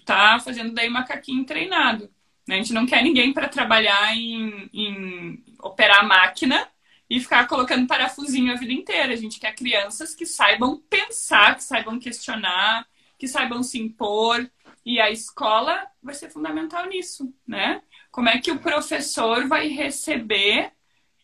[0.04, 2.10] Tá fazendo daí macaquinho treinado.
[2.46, 2.56] Né?
[2.56, 6.68] A gente não quer ninguém para trabalhar em, em operar a máquina
[7.08, 9.12] e ficar colocando parafusinho a vida inteira.
[9.12, 12.86] A gente quer crianças que saibam pensar, que saibam questionar,
[13.18, 14.50] que saibam se impor.
[14.84, 17.80] E a escola vai ser fundamental nisso, né?
[18.12, 20.70] Como é que o professor vai receber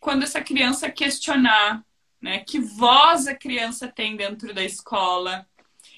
[0.01, 1.85] quando essa criança questionar,
[2.19, 2.39] né?
[2.39, 5.47] Que voz a criança tem dentro da escola?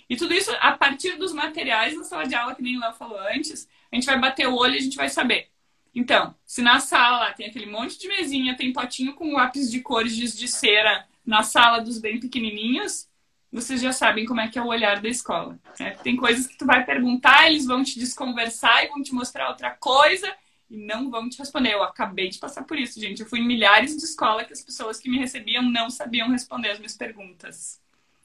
[0.09, 2.93] E tudo isso a partir dos materiais na sala de aula, que nem o Léo
[2.95, 5.49] falou antes, a gente vai bater o olho e a gente vai saber.
[5.95, 10.17] Então, se na sala tem aquele monte de mesinha, tem potinho com lápis de cores
[10.17, 13.09] de cera na sala dos bem pequenininhos,
[13.53, 15.57] vocês já sabem como é que é o olhar da escola.
[15.79, 15.91] Né?
[16.03, 19.71] Tem coisas que tu vai perguntar, eles vão te desconversar e vão te mostrar outra
[19.71, 20.33] coisa
[20.71, 21.73] e não vão te responder.
[21.73, 23.21] Eu acabei de passar por isso, gente.
[23.21, 26.71] Eu fui em milhares de escolas que as pessoas que me recebiam não sabiam responder
[26.71, 27.83] as minhas perguntas.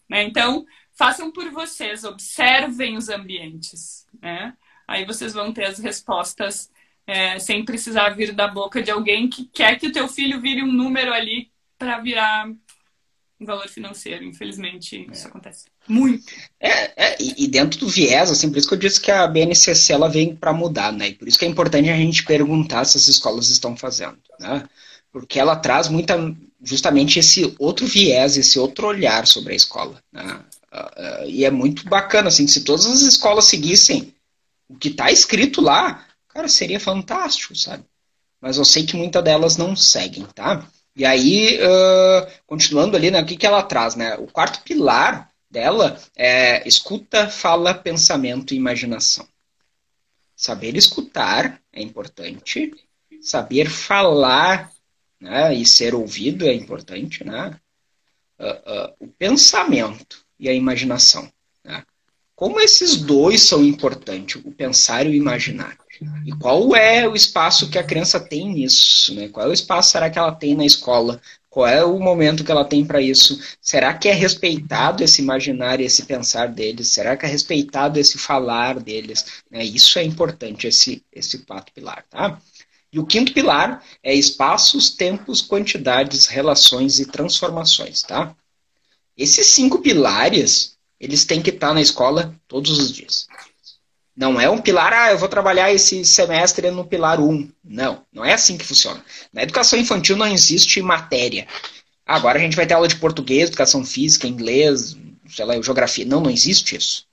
[0.07, 0.23] Né?
[0.23, 4.05] Então, façam por vocês, observem os ambientes.
[4.21, 4.55] Né?
[4.87, 6.71] Aí vocês vão ter as respostas
[7.07, 10.61] é, sem precisar vir da boca de alguém que quer que o teu filho vire
[10.61, 12.47] um número ali para virar
[13.39, 14.23] um valor financeiro.
[14.23, 16.25] Infelizmente, isso acontece muito.
[16.59, 19.93] É, é, e dentro do viés, assim, por isso que eu disse que a BNCC
[19.93, 21.09] ela vem para mudar, né?
[21.09, 24.67] E por isso que é importante a gente perguntar se as escolas estão fazendo, né?
[25.11, 26.17] Porque ela traz muita,
[26.63, 30.39] justamente esse outro viés, esse outro olhar sobre a escola, né?
[30.73, 34.13] Uh, uh, e é muito bacana, assim, se todas as escolas seguissem
[34.67, 37.83] o que está escrito lá, cara, seria fantástico, sabe?
[38.41, 40.67] Mas eu sei que muitas delas não seguem, tá?
[40.95, 44.15] E aí, uh, continuando ali, né, o que, que ela traz, né?
[44.15, 49.25] O quarto pilar dela é escuta, fala, pensamento e imaginação.
[50.35, 52.73] Saber escutar é importante,
[53.21, 54.69] saber falar
[55.17, 57.57] né, e ser ouvido é importante, né?
[58.37, 61.31] Uh, uh, o pensamento e a imaginação.
[61.63, 61.85] Né?
[62.35, 65.77] Como esses dois são importantes, o pensar e o imaginar?
[66.25, 69.15] E qual é o espaço que a criança tem nisso?
[69.15, 69.29] Né?
[69.29, 71.21] Qual é o espaço será que ela tem na escola?
[71.55, 73.39] Qual é o momento que ela tem para isso?
[73.61, 76.89] Será que é respeitado esse imaginar e esse pensar deles?
[76.89, 79.41] Será que é respeitado esse falar deles?
[79.49, 79.63] Né?
[79.63, 82.03] Isso é importante, esse, esse quarto pilar.
[82.09, 82.41] Tá?
[82.91, 88.01] E o quinto pilar é espaços, tempos, quantidades, relações e transformações.
[88.01, 88.35] Tá?
[89.17, 93.27] Esses cinco pilares, eles têm que estar na escola todos os dias.
[94.15, 97.51] Não é um pilar, ah, eu vou trabalhar esse semestre no pilar 1.
[97.63, 99.03] Não, não é assim que funciona.
[99.33, 101.45] Na educação infantil não existe matéria.
[102.05, 104.95] Agora a gente vai ter aula de português, educação física, inglês,
[105.27, 106.05] sei lá, geografia.
[106.05, 107.05] Não, não existe isso.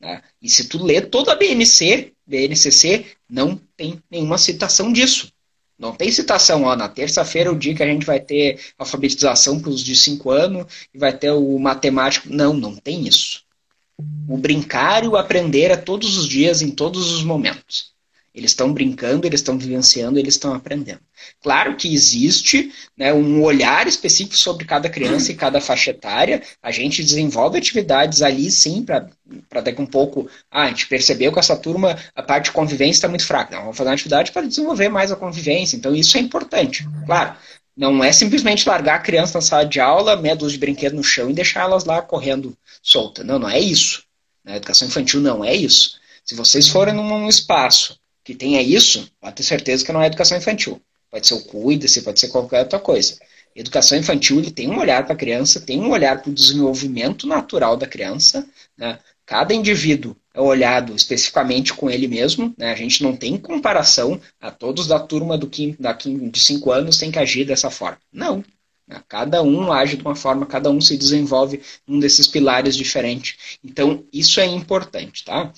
[0.00, 0.22] Né?
[0.42, 5.30] E se tu lê toda a BNC, BNCC, não tem nenhuma citação disso.
[5.78, 9.58] Não tem citação, ó, na terça-feira é o dia que a gente vai ter alfabetização
[9.60, 12.28] para os de 5 anos e vai ter o matemático.
[12.28, 13.44] Não, não tem isso.
[14.28, 17.90] O brincar e o aprender é todos os dias, em todos os momentos.
[18.32, 21.00] Eles estão brincando, eles estão vivenciando, eles estão aprendendo.
[21.42, 26.40] Claro que existe né, um olhar específico sobre cada criança e cada faixa etária.
[26.62, 30.28] A gente desenvolve atividades ali, sim, para daqui um pouco.
[30.48, 33.56] Ah, a gente percebeu que essa turma, a parte de convivência está muito fraca.
[33.56, 35.76] Não, vamos fazer uma atividade para desenvolver mais a convivência.
[35.76, 36.88] Então, isso é importante.
[37.06, 37.34] Claro,
[37.76, 41.30] não é simplesmente largar a criança na sala de aula, meia de brinquedo no chão
[41.30, 43.24] e deixar elas lá correndo solta.
[43.24, 44.02] Não, não é isso.
[44.44, 45.98] A educação infantil não é isso.
[46.24, 50.38] Se vocês forem num espaço que tenha isso, pode ter certeza que não é educação
[50.38, 50.80] infantil.
[51.10, 53.18] Pode ser o cuida-se, pode ser qualquer outra coisa.
[53.54, 57.26] Educação infantil ele tem um olhar para a criança, tem um olhar para o desenvolvimento
[57.26, 58.46] natural da criança.
[58.78, 58.98] Né?
[59.26, 62.54] Cada indivíduo é olhado especificamente com ele mesmo.
[62.56, 62.70] Né?
[62.70, 66.96] A gente não tem comparação a todos da turma do quinto, da de 5 anos
[66.96, 67.98] tem que agir dessa forma.
[68.12, 68.44] Não.
[68.90, 69.00] Né?
[69.08, 73.58] Cada um age de uma forma, cada um se desenvolve um desses pilares diferentes.
[73.64, 75.52] Então, isso é importante, tá?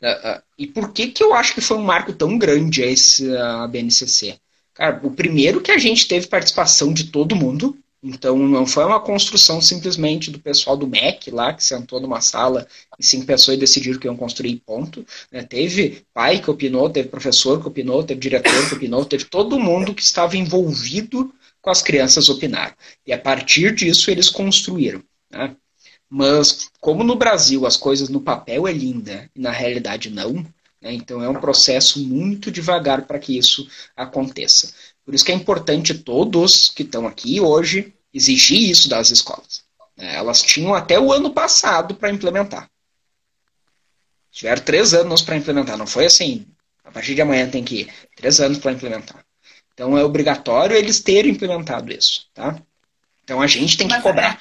[0.00, 3.36] Uh, uh, e por que, que eu acho que foi um marco tão grande esse
[3.36, 4.38] a BNCC?
[4.72, 9.00] Cara, o primeiro que a gente teve participação de todo mundo, então não foi uma
[9.00, 12.64] construção simplesmente do pessoal do MEC lá, que sentou numa sala
[12.96, 15.04] e cinco pessoas e decidiram que iam construir ponto.
[15.32, 15.42] Né?
[15.42, 19.92] Teve pai que opinou, teve professor que opinou, teve diretor que opinou, teve todo mundo
[19.92, 22.76] que estava envolvido com as crianças opinar.
[23.06, 25.02] E a partir disso eles construíram.
[25.30, 25.54] Né?
[26.08, 30.34] Mas como no Brasil as coisas no papel é linda e na realidade não,
[30.80, 30.92] né?
[30.92, 34.72] então é um processo muito devagar para que isso aconteça.
[35.04, 39.62] Por isso que é importante todos que estão aqui hoje exigir isso das escolas.
[39.96, 40.14] Né?
[40.14, 42.70] Elas tinham até o ano passado para implementar.
[44.30, 46.46] Tiveram três anos para implementar, não foi assim.
[46.84, 47.94] A partir de amanhã tem que ir.
[48.16, 49.24] Três anos para implementar.
[49.78, 52.60] Então é obrigatório eles terem implementado isso, tá?
[53.22, 54.34] Então a gente tem que Mas, cobrar.
[54.34, 54.38] É.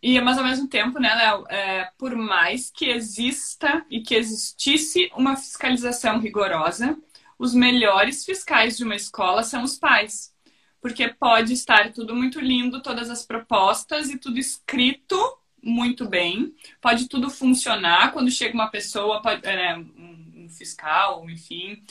[0.00, 5.10] E, mas ao mesmo tempo, né, Léo, é, por mais que exista e que existisse
[5.16, 6.96] uma fiscalização rigorosa,
[7.36, 10.32] os melhores fiscais de uma escola são os pais.
[10.80, 15.18] Porque pode estar tudo muito lindo, todas as propostas e tudo escrito
[15.60, 21.82] muito bem, pode tudo funcionar quando chega uma pessoa, pode, é, um fiscal, enfim,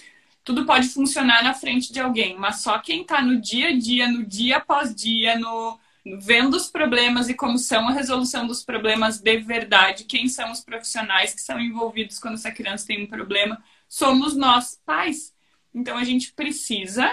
[0.44, 4.08] tudo pode funcionar na frente de alguém, mas só quem está no dia a dia,
[4.08, 5.80] no dia após dia, no,
[6.20, 10.60] vendo os problemas e como são a resolução dos problemas de verdade, quem são os
[10.60, 15.34] profissionais que são envolvidos quando essa criança tem um problema, somos nós, pais.
[15.74, 17.10] Então a gente precisa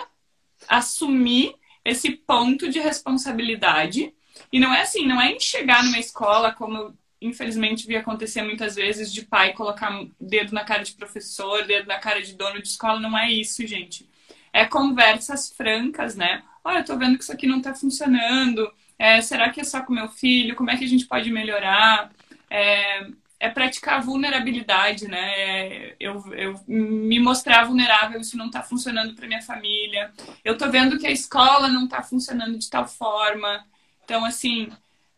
[0.68, 1.54] assumir
[1.84, 4.12] esse ponto de responsabilidade.
[4.52, 8.74] E não é assim, não é em chegar numa escola, como infelizmente vi acontecer muitas
[8.74, 12.68] vezes, de pai colocar dedo na cara de professor, dedo na cara de dono de
[12.68, 12.98] escola.
[13.00, 14.08] Não é isso, gente.
[14.52, 16.42] É conversas francas, né?
[16.64, 18.72] Olha, eu tô vendo que isso aqui não tá funcionando.
[18.98, 20.56] É, será que é só com meu filho?
[20.56, 22.10] Como é que a gente pode melhorar?
[22.50, 23.06] É,
[23.38, 25.32] é praticar vulnerabilidade, né?
[25.36, 30.12] É, eu, eu me mostrar vulnerável, isso não está funcionando para minha família.
[30.44, 33.64] Eu estou vendo que a escola não está funcionando de tal forma.
[34.04, 34.70] Então, assim,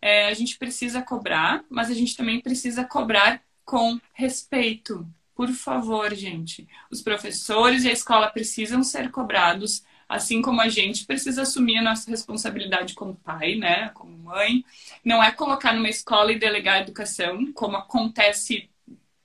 [0.03, 5.07] é, a gente precisa cobrar, mas a gente também precisa cobrar com respeito.
[5.35, 6.69] Por favor, gente.
[6.91, 9.83] Os professores e a escola precisam ser cobrados
[10.13, 14.63] assim como a gente precisa assumir a nossa responsabilidade como pai, né, como mãe,
[15.03, 18.69] não é colocar numa escola e delegar a educação, como acontece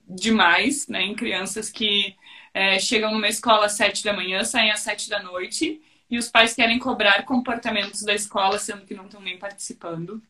[0.08, 2.16] demais, né, em crianças que
[2.54, 5.78] é, chegam numa escola às sete da manhã, saem às sete da noite,
[6.10, 10.22] e os pais querem cobrar comportamentos da escola, sendo que não estão nem participando.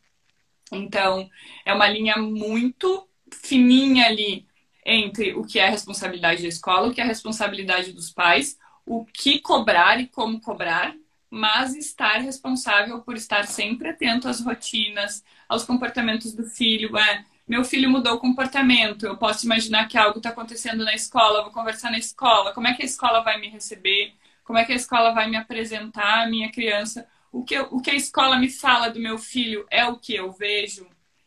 [0.73, 1.29] Então,
[1.65, 4.47] é uma linha muito fininha ali
[4.85, 9.39] entre o que é responsabilidade da escola, o que é responsabilidade dos pais, o que
[9.41, 10.95] cobrar e como cobrar,
[11.31, 16.97] mas estar responsável por estar sempre atento às rotinas, aos comportamentos do filho.
[16.97, 21.43] É, meu filho mudou o comportamento, eu posso imaginar que algo está acontecendo na escola,
[21.43, 24.73] vou conversar na escola, como é que a escola vai me receber, como é que
[24.73, 28.51] a escola vai me apresentar a minha criança, o que, o que a escola me
[28.51, 30.87] fala do meu filho é o que eu vejo.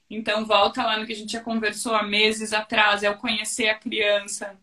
[0.09, 3.69] Então, volta lá no que a gente já conversou há meses atrás, é o conhecer
[3.69, 4.59] a criança.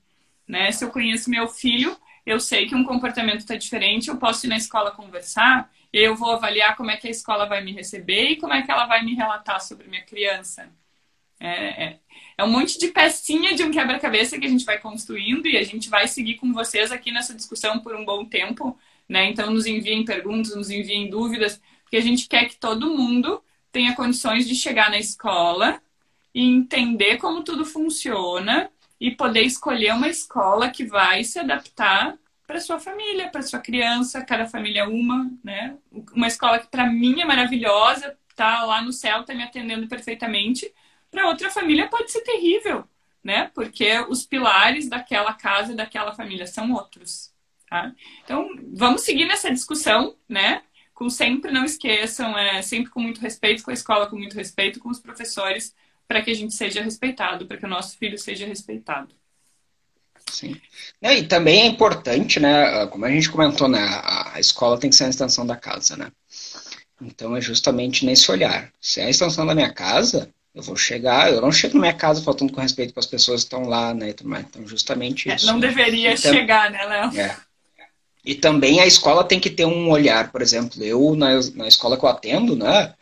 [0.46, 0.70] Né?
[0.72, 4.50] Se eu conheço meu filho, eu sei que um comportamento está diferente, eu posso ir
[4.50, 8.36] na escola conversar, eu vou avaliar como é que a escola vai me receber e
[8.36, 10.70] como é que ela vai me relatar sobre minha criança.
[11.40, 12.00] É, é,
[12.36, 15.62] é um monte de pecinha de um quebra-cabeça que a gente vai construindo e a
[15.62, 18.78] gente vai seguir com vocês aqui nessa discussão por um bom tempo,
[19.08, 19.30] né?
[19.30, 23.42] Então nos enviem perguntas, nos enviem dúvidas, porque a gente quer que todo mundo
[23.72, 25.80] tenha condições de chegar na escola
[26.34, 32.60] e entender como tudo funciona e poder escolher uma escola que vai se adaptar para
[32.60, 35.76] sua família, para sua criança, cada família é uma, né?
[36.12, 40.72] Uma escola que para mim é maravilhosa, tá lá no céu, tá me atendendo perfeitamente.
[41.10, 42.88] Para outra família pode ser terrível,
[43.22, 43.50] né?
[43.54, 47.34] Porque os pilares daquela casa, daquela família são outros,
[47.68, 47.92] tá?
[48.24, 50.62] Então, vamos seguir nessa discussão, né?
[50.94, 54.80] Com sempre não esqueçam, é sempre com muito respeito com a escola, com muito respeito
[54.80, 55.74] com os professores,
[56.06, 59.14] para que a gente seja respeitado, para que o nosso filho seja respeitado.
[60.30, 60.60] Sim.
[61.00, 62.86] E também é importante, né?
[62.86, 63.80] Como a gente comentou, né?
[63.80, 66.10] A escola tem que ser a extensão da casa, né?
[67.00, 68.72] Então é justamente nesse olhar.
[68.80, 71.94] Se é a extensão da minha casa, eu vou chegar, eu não chego na minha
[71.94, 74.10] casa faltando com respeito com as pessoas que estão lá, né?
[74.10, 75.46] Então, justamente é, isso.
[75.48, 75.68] É, não né?
[75.68, 77.20] deveria então, chegar, né, Léo?
[77.20, 77.36] É.
[78.24, 81.96] E também a escola tem que ter um olhar, por exemplo, eu na, na escola
[81.96, 82.94] que eu atendo, né?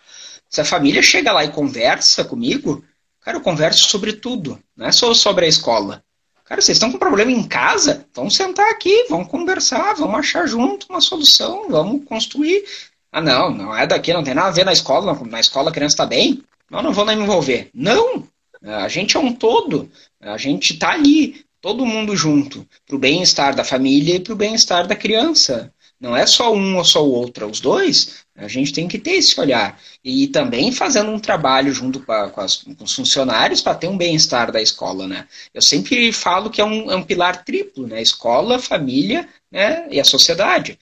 [0.49, 2.85] Se a família chega lá e conversa comigo,
[3.27, 6.01] Cara, eu converso sobre tudo, não é só sobre a escola.
[6.45, 8.07] Cara, vocês estão com problema em casa?
[8.15, 12.65] Vamos sentar aqui, vamos conversar, vamos achar junto uma solução, vamos construir.
[13.11, 15.73] Ah, não, não é daqui, não tem nada a ver na escola, na escola a
[15.73, 16.41] criança está bem.
[16.71, 17.69] Não, não vou nem me envolver.
[17.75, 18.23] Não!
[18.63, 19.91] A gente é um todo.
[20.21, 24.37] A gente está ali, todo mundo junto, para o bem-estar da família e para o
[24.37, 25.75] bem-estar da criança.
[25.99, 28.25] Não é só um ou só o outro, é os dois.
[28.37, 29.77] A gente tem que ter esse olhar.
[30.05, 33.89] E também fazendo um trabalho junto com, a, com, as, com os funcionários para ter
[33.89, 35.09] um bem-estar da escola.
[35.09, 35.27] Né?
[35.53, 38.01] Eu sempre falo que é um, é um pilar triplo, né?
[38.01, 39.89] Escola, família né?
[39.91, 40.79] e a sociedade.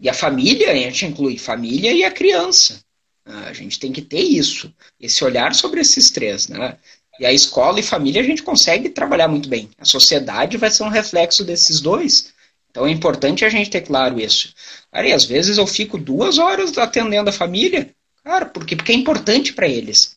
[0.00, 2.82] E a família, a gente inclui família e a criança.
[3.26, 6.76] A gente tem que ter isso, esse olhar sobre esses três, né?
[7.22, 9.70] E a escola e família a gente consegue trabalhar muito bem.
[9.78, 12.32] A sociedade vai ser um reflexo desses dois.
[12.68, 14.52] Então é importante a gente ter claro isso.
[14.90, 17.90] Cara, e às vezes eu fico duas horas atendendo a família,
[18.24, 20.16] cara, porque, porque é importante para eles.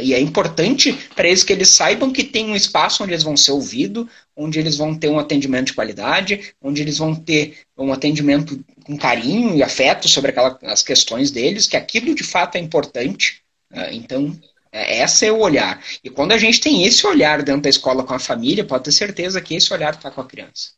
[0.00, 3.36] E é importante para eles que eles saibam que tem um espaço onde eles vão
[3.36, 7.92] ser ouvidos, onde eles vão ter um atendimento de qualidade, onde eles vão ter um
[7.92, 12.60] atendimento com carinho e afeto sobre aquelas as questões deles, que aquilo de fato é
[12.60, 13.42] importante.
[13.70, 13.90] Né?
[13.92, 14.34] Então,
[14.76, 15.82] é, essa é o olhar.
[16.04, 18.92] E quando a gente tem esse olhar dentro da escola com a família, pode ter
[18.92, 20.72] certeza que esse olhar está com a criança.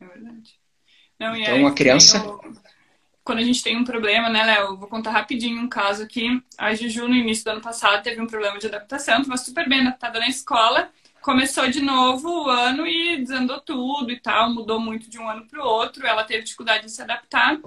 [0.00, 0.54] É verdade.
[1.18, 2.22] Não, então, a criança
[3.26, 4.76] quando a gente tem um problema, né, Léo?
[4.76, 6.40] Vou contar rapidinho um caso aqui.
[6.56, 9.80] A Juju, no início do ano passado, teve um problema de adaptação, estava super bem
[9.80, 10.88] adaptada na escola.
[11.20, 15.44] Começou de novo o ano e desandou tudo e tal, mudou muito de um ano
[15.44, 16.06] para o outro.
[16.06, 17.58] Ela teve dificuldade de se adaptar.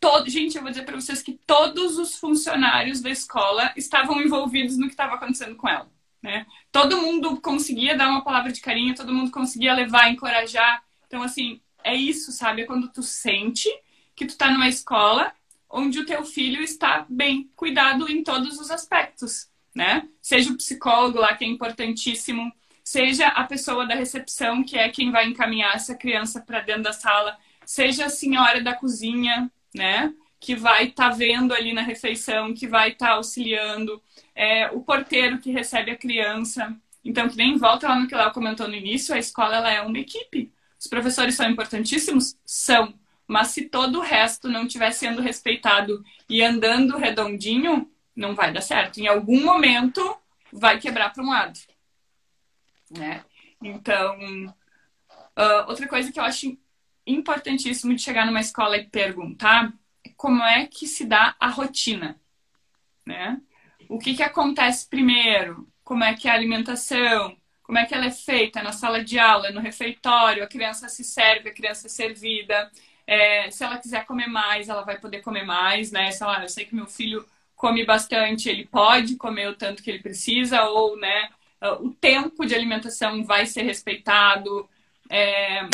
[0.00, 0.28] Todo...
[0.28, 4.86] Gente, eu vou dizer para vocês que todos os funcionários da escola estavam envolvidos no
[4.86, 5.88] que estava acontecendo com ela.
[6.22, 6.46] Né?
[6.72, 10.82] Todo mundo conseguia dar uma palavra de carinho, todo mundo conseguia levar, encorajar.
[11.06, 12.62] Então, assim, é isso, sabe?
[12.62, 13.68] É quando tu sente
[14.14, 15.32] que tu está numa escola
[15.68, 20.08] onde o teu filho está bem cuidado em todos os aspectos, né?
[20.20, 25.12] Seja o psicólogo lá, que é importantíssimo, seja a pessoa da recepção, que é quem
[25.12, 30.12] vai encaminhar essa criança para dentro da sala, seja a senhora da cozinha, né?
[30.38, 34.02] Que vai estar tá vendo ali na refeição, que vai estar tá auxiliando,
[34.34, 36.74] é, o porteiro que recebe a criança.
[37.04, 39.80] Então, que nem volta lá no que ela comentou no início, a escola ela é
[39.82, 40.52] uma equipe.
[40.78, 42.36] Os professores são importantíssimos?
[42.44, 42.94] São.
[43.26, 48.60] Mas se todo o resto não estiver sendo respeitado e andando redondinho, não vai dar
[48.60, 48.98] certo.
[48.98, 50.16] Em algum momento
[50.52, 51.58] vai quebrar para um lado.
[52.90, 53.24] Né?
[53.62, 54.18] Então,
[55.36, 56.58] uh, outra coisa que eu acho
[57.06, 59.72] importantíssimo de chegar numa escola e perguntar
[60.16, 62.18] como é que se dá a rotina.
[63.06, 63.40] Né?
[63.88, 65.68] O que, que acontece primeiro?
[65.82, 67.36] Como é que é a alimentação?
[67.62, 70.42] Como é que ela é feita na sala de aula, no refeitório?
[70.42, 72.70] A criança se serve, a criança é servida.
[73.06, 76.10] É, se ela quiser comer mais, ela vai poder comer mais, né?
[76.10, 77.26] Se ela, eu sei que meu filho
[77.56, 81.28] come bastante, ele pode comer o tanto que ele precisa, ou, né,
[81.80, 84.68] o tempo de alimentação vai ser respeitado.
[85.10, 85.68] É,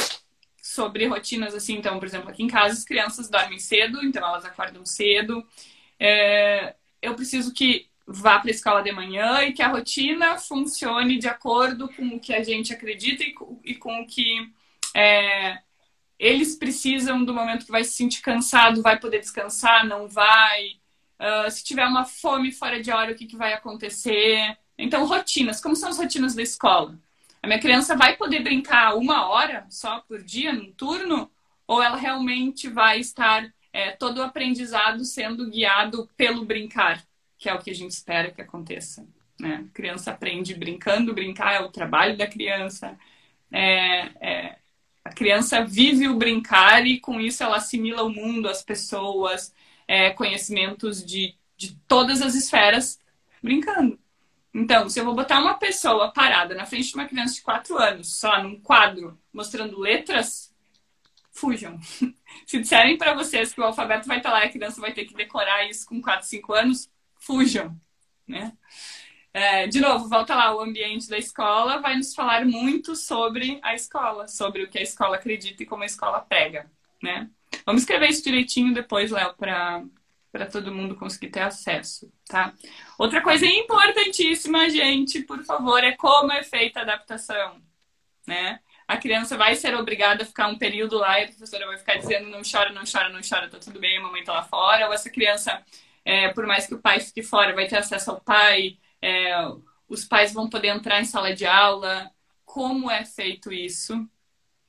[0.66, 4.44] sobre rotinas assim, então, por exemplo, aqui em casa as crianças dormem cedo, então elas
[4.44, 5.46] acordam cedo.
[5.98, 11.18] É, eu preciso que vá para a escola de manhã e que a rotina funcione
[11.18, 14.52] de acordo com o que a gente acredita e, e com o que
[14.94, 15.58] é,
[16.18, 20.78] eles precisam do momento que vai se sentir cansado, vai poder descansar, não vai.
[21.18, 24.56] Uh, se tiver uma fome fora de hora, o que, que vai acontecer?
[24.78, 25.60] Então, rotinas.
[25.60, 26.98] Como são as rotinas da escola?
[27.42, 31.30] A minha criança vai poder brincar uma hora só por dia, num turno?
[31.66, 37.04] Ou ela realmente vai estar é, todo o aprendizado sendo guiado pelo brincar,
[37.38, 39.06] que é o que a gente espera que aconteça?
[39.38, 39.66] Né?
[39.68, 42.98] A criança aprende brincando, brincar é o trabalho da criança.
[43.52, 44.58] É, é,
[45.04, 49.54] a criança vive o brincar e com isso ela assimila o mundo, as pessoas,
[49.86, 52.98] é, conhecimentos de, de todas as esferas
[53.42, 53.98] brincando.
[54.58, 57.76] Então, se eu vou botar uma pessoa parada na frente de uma criança de 4
[57.76, 60.50] anos, lá, num quadro, mostrando letras,
[61.30, 61.78] fujam.
[62.46, 65.04] Se disserem para vocês que o alfabeto vai estar lá e a criança vai ter
[65.04, 67.78] que decorar isso com 4, 5 anos, fujam,
[68.26, 68.56] né?
[69.34, 73.74] É, de novo, volta lá, o ambiente da escola vai nos falar muito sobre a
[73.74, 76.70] escola, sobre o que a escola acredita e como a escola pega,
[77.02, 77.28] né?
[77.66, 79.84] Vamos escrever isso direitinho depois, Léo, para
[80.36, 82.52] para todo mundo conseguir ter acesso, tá?
[82.98, 87.62] Outra coisa importantíssima, gente, por favor, é como é feita a adaptação,
[88.26, 88.60] né?
[88.86, 91.96] A criança vai ser obrigada a ficar um período lá e a professora vai ficar
[91.96, 94.86] dizendo não chora, não chora, não chora, tá tudo bem, a mamãe tá lá fora.
[94.86, 95.64] Ou essa criança,
[96.04, 99.34] é, por mais que o pai fique fora, vai ter acesso ao pai, é,
[99.88, 102.10] os pais vão poder entrar em sala de aula,
[102.44, 104.06] como é feito isso,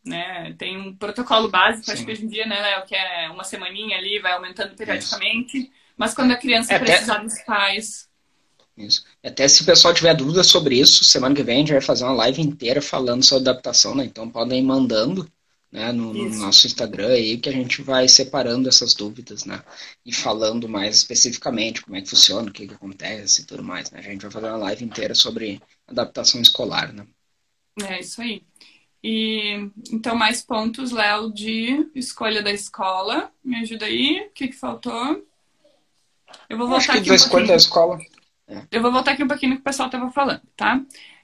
[0.08, 0.56] né?
[0.58, 1.92] Tem um protocolo básico, Sim.
[1.92, 5.58] acho que hoje em dia, né, Léo, que é uma semaninha ali, vai aumentando periodicamente,
[5.58, 5.72] isso.
[5.96, 7.24] mas quando a criança é, precisar até...
[7.24, 8.08] dos pais...
[8.78, 9.04] Isso.
[9.24, 12.04] Até se o pessoal tiver dúvidas sobre isso, semana que vem a gente vai fazer
[12.04, 14.06] uma live inteira falando sobre adaptação, né?
[14.06, 15.28] Então podem ir mandando
[15.72, 19.62] né, no, no, nosso Instagram aí, que a gente vai separando essas dúvidas, né?
[20.06, 23.92] E falando mais especificamente como é que funciona, o que, que acontece e tudo mais,
[23.92, 24.00] né?
[24.00, 27.06] A gente vai fazer uma live inteira sobre adaptação escolar, né?
[27.84, 28.44] É isso aí.
[29.04, 33.32] E então, mais pontos, Léo, de escolha da escola.
[33.44, 34.28] Me ajuda aí.
[34.28, 35.26] O que, que faltou?
[36.50, 37.08] Eu vou voltar Acho que aqui.
[37.08, 38.00] Da um escolha da escola.
[38.48, 38.64] É.
[38.72, 40.82] Eu vou voltar aqui um pouquinho no que o pessoal estava falando, tá?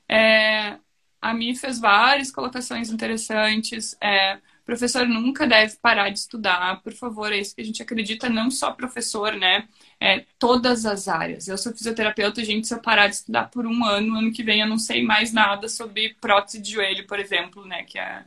[0.08, 0.78] É,
[1.22, 3.96] a Mi fez várias colocações interessantes.
[4.02, 8.30] É, professor nunca deve parar de estudar, por favor, é isso que a gente acredita,
[8.30, 9.68] não só professor, né?
[10.06, 11.48] É, todas as áreas.
[11.48, 14.60] Eu sou fisioterapeuta, gente, se eu parar de estudar por um ano, ano que vem
[14.60, 17.84] eu não sei mais nada sobre prótese de joelho, por exemplo, né?
[17.84, 18.26] Que é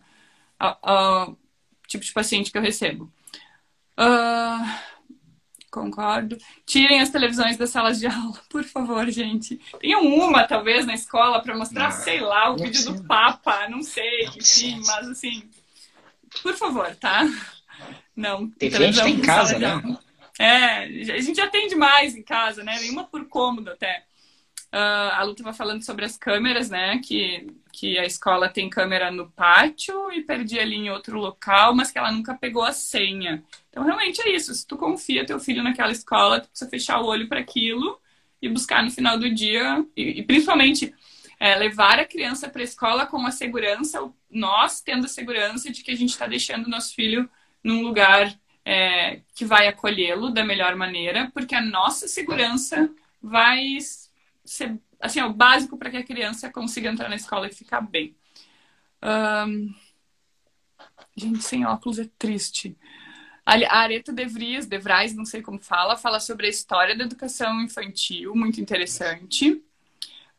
[0.59, 1.37] o
[1.87, 3.12] tipo de paciente que eu recebo.
[3.99, 4.97] Uh,
[5.70, 6.39] Concordo.
[6.64, 9.61] Tirem as televisões das salas de aula, por favor, gente.
[9.79, 13.83] Tenham uma, talvez, na escola para mostrar, não, sei lá, o vídeo do Papa, não
[13.83, 15.43] sei, não enfim, mas assim,
[16.43, 17.29] por favor, tá?
[18.16, 18.49] Não.
[18.49, 19.99] Tem gente tem em casa, né?
[20.39, 22.78] É, a gente já tem demais em casa, né?
[22.80, 24.05] Nenhuma por cômodo até.
[24.66, 26.99] Uh, a Lu estava falando sobre as câmeras, né?
[26.99, 31.91] Que, que a escola tem câmera no pátio e perdi ali em outro local, mas
[31.91, 33.43] que ela nunca pegou a senha.
[33.70, 34.55] Então, realmente é isso.
[34.55, 37.99] Se tu confia teu filho naquela escola, tu precisa fechar o olho para aquilo
[38.43, 40.95] e buscar no final do dia, e, e principalmente
[41.41, 45.82] é, levar a criança para a escola com a segurança, nós tendo a segurança de
[45.82, 47.28] que a gente está deixando o nosso filho
[47.62, 52.91] num lugar é, que vai acolhê-lo da melhor maneira, porque a nossa segurança
[53.23, 53.79] vai
[54.45, 57.81] ser assim, é o básico para que a criança consiga entrar na escola e ficar
[57.81, 58.17] bem.
[59.01, 59.73] Um...
[61.17, 62.77] Gente, sem óculos é triste.
[63.45, 67.05] A Areta De Vries, De Vries, não sei como fala, fala sobre a história da
[67.05, 69.62] educação infantil, muito interessante.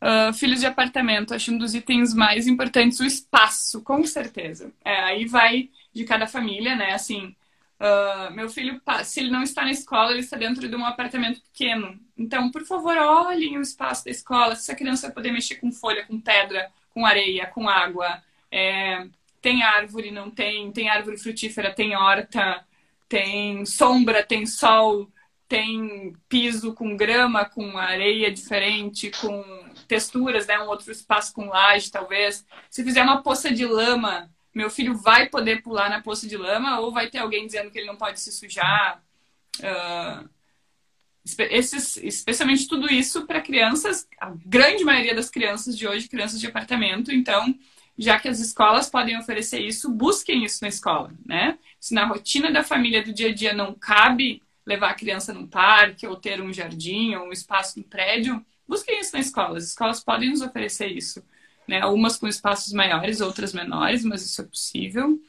[0.01, 4.73] Uh, filhos de apartamento, acho um dos itens mais importantes o espaço, com certeza.
[4.83, 6.91] É, aí vai de cada família, né?
[6.91, 7.33] Assim,
[7.79, 11.41] Uh, meu filho, se ele não está na escola, ele está dentro de um apartamento
[11.41, 11.99] pequeno.
[12.17, 14.55] Então, por favor, olhem o espaço da escola.
[14.55, 18.21] Se a criança poder mexer com folha, com pedra, com areia, com água.
[18.51, 19.07] É,
[19.41, 20.71] tem árvore, não tem.
[20.71, 22.65] Tem árvore frutífera, tem horta,
[23.07, 25.07] tem sombra, tem sol,
[25.47, 29.43] tem piso com grama, com areia diferente, com
[29.87, 30.59] texturas, né?
[30.59, 32.43] Um outro espaço com laje, talvez.
[32.71, 36.79] Se fizer uma poça de lama meu filho vai poder pular na poça de lama
[36.79, 39.03] ou vai ter alguém dizendo que ele não pode se sujar.
[39.59, 40.27] Uh,
[41.51, 46.47] esses, especialmente tudo isso para crianças, a grande maioria das crianças de hoje, crianças de
[46.47, 47.13] apartamento.
[47.13, 47.53] Então,
[47.95, 51.59] já que as escolas podem oferecer isso, busquem isso na escola, né?
[51.79, 55.45] Se na rotina da família do dia a dia não cabe levar a criança num
[55.45, 59.59] parque ou ter um jardim ou um espaço no prédio, busquem isso na escola.
[59.59, 61.23] As escolas podem nos oferecer isso
[61.67, 61.81] né?
[62.19, 65.19] Com espaços maiores, outras menores, mas isso é possível.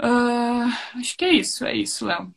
[0.00, 2.34] Uh, acho que é isso, é isso, Léo.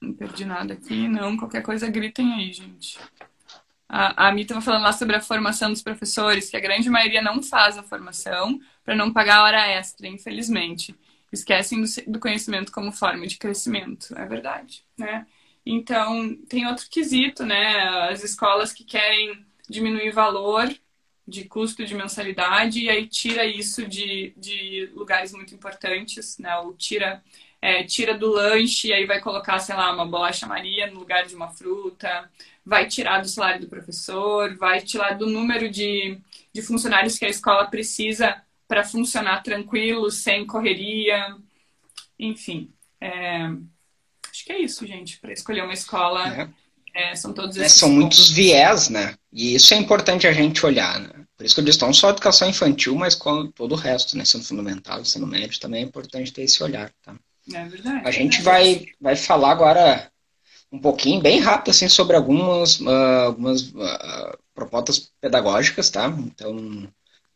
[0.00, 1.36] Não perdi nada aqui, não.
[1.36, 2.98] Qualquer coisa gritem aí, gente.
[3.88, 7.22] A, a Mi estava falando lá sobre a formação dos professores, que a grande maioria
[7.22, 10.94] não faz a formação para não pagar a hora extra, infelizmente.
[11.32, 14.14] Esquecem do, do conhecimento como forma de crescimento.
[14.16, 15.26] É verdade, né?
[15.64, 18.08] Então, tem outro quesito, né?
[18.10, 20.74] As escolas que querem diminuir valor
[21.26, 26.56] de custo de mensalidade e aí tira isso de, de lugares muito importantes, né?
[26.58, 27.22] Ou tira,
[27.60, 31.26] é, tira do lanche e aí vai colocar, sei lá, uma bolacha Maria no lugar
[31.26, 32.30] de uma fruta,
[32.64, 36.18] vai tirar do salário do professor, vai tirar do número de,
[36.52, 41.36] de funcionários que a escola precisa para funcionar tranquilo, sem correria,
[42.18, 42.72] enfim.
[43.00, 43.46] É,
[44.30, 46.28] acho que é isso, gente, para escolher uma escola.
[46.28, 46.65] É
[46.96, 49.14] é, são todos é, São muitos viés, né?
[49.30, 51.10] E isso é importante a gente olhar, né?
[51.36, 54.24] Por isso que eu disse, não só educação infantil, mas com todo o resto, né?
[54.24, 57.14] Sendo fundamental, sendo médio, também é importante ter esse olhar, tá?
[57.52, 58.08] É verdade.
[58.08, 60.10] A gente vai, vai falar agora
[60.72, 62.88] um pouquinho, bem rápido, assim, sobre algumas, uh,
[63.26, 66.06] algumas uh, propostas pedagógicas, tá?
[66.06, 66.56] Então,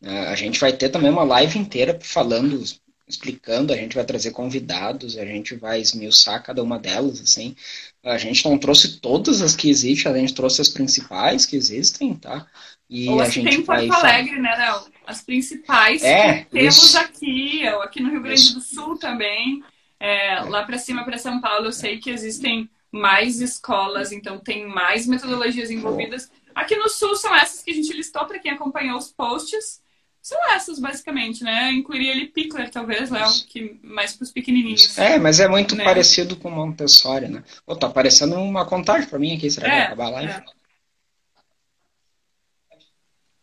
[0.03, 2.65] uh, a gente vai ter também uma live inteira falando
[3.11, 7.55] explicando, a gente vai trazer convidados, a gente vai esmiuçar cada uma delas, assim.
[8.03, 12.15] A gente não trouxe todas as que existem, a gente trouxe as principais que existem,
[12.15, 12.47] tá?
[12.89, 14.83] E Ou a gente tem vai Porto Alegre, né, Léo?
[15.07, 16.99] As principais é, que temos isso.
[16.99, 18.55] aqui, aqui no Rio Grande isso.
[18.55, 19.63] do Sul também.
[19.99, 20.41] É, é.
[20.41, 25.07] Lá para cima, para São Paulo, eu sei que existem mais escolas, então tem mais
[25.07, 26.31] metodologias envolvidas.
[26.55, 29.81] Aqui no Sul são essas que a gente listou para quem acompanhou os posts.
[30.23, 31.73] São essas, basicamente, né?
[31.73, 34.99] Incluiria ali Pickler, talvez, Léo, que mais para os pequenininhos.
[34.99, 35.83] É, mas é muito né?
[35.83, 37.43] parecido com Montessori, né?
[37.65, 40.33] Pô, tá aparecendo uma contagem para mim aqui, será que é, vai acabar a live?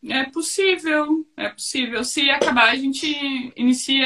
[0.03, 0.19] É.
[0.19, 2.03] é possível, é possível.
[2.03, 3.07] Se acabar, a gente
[3.55, 3.95] inicia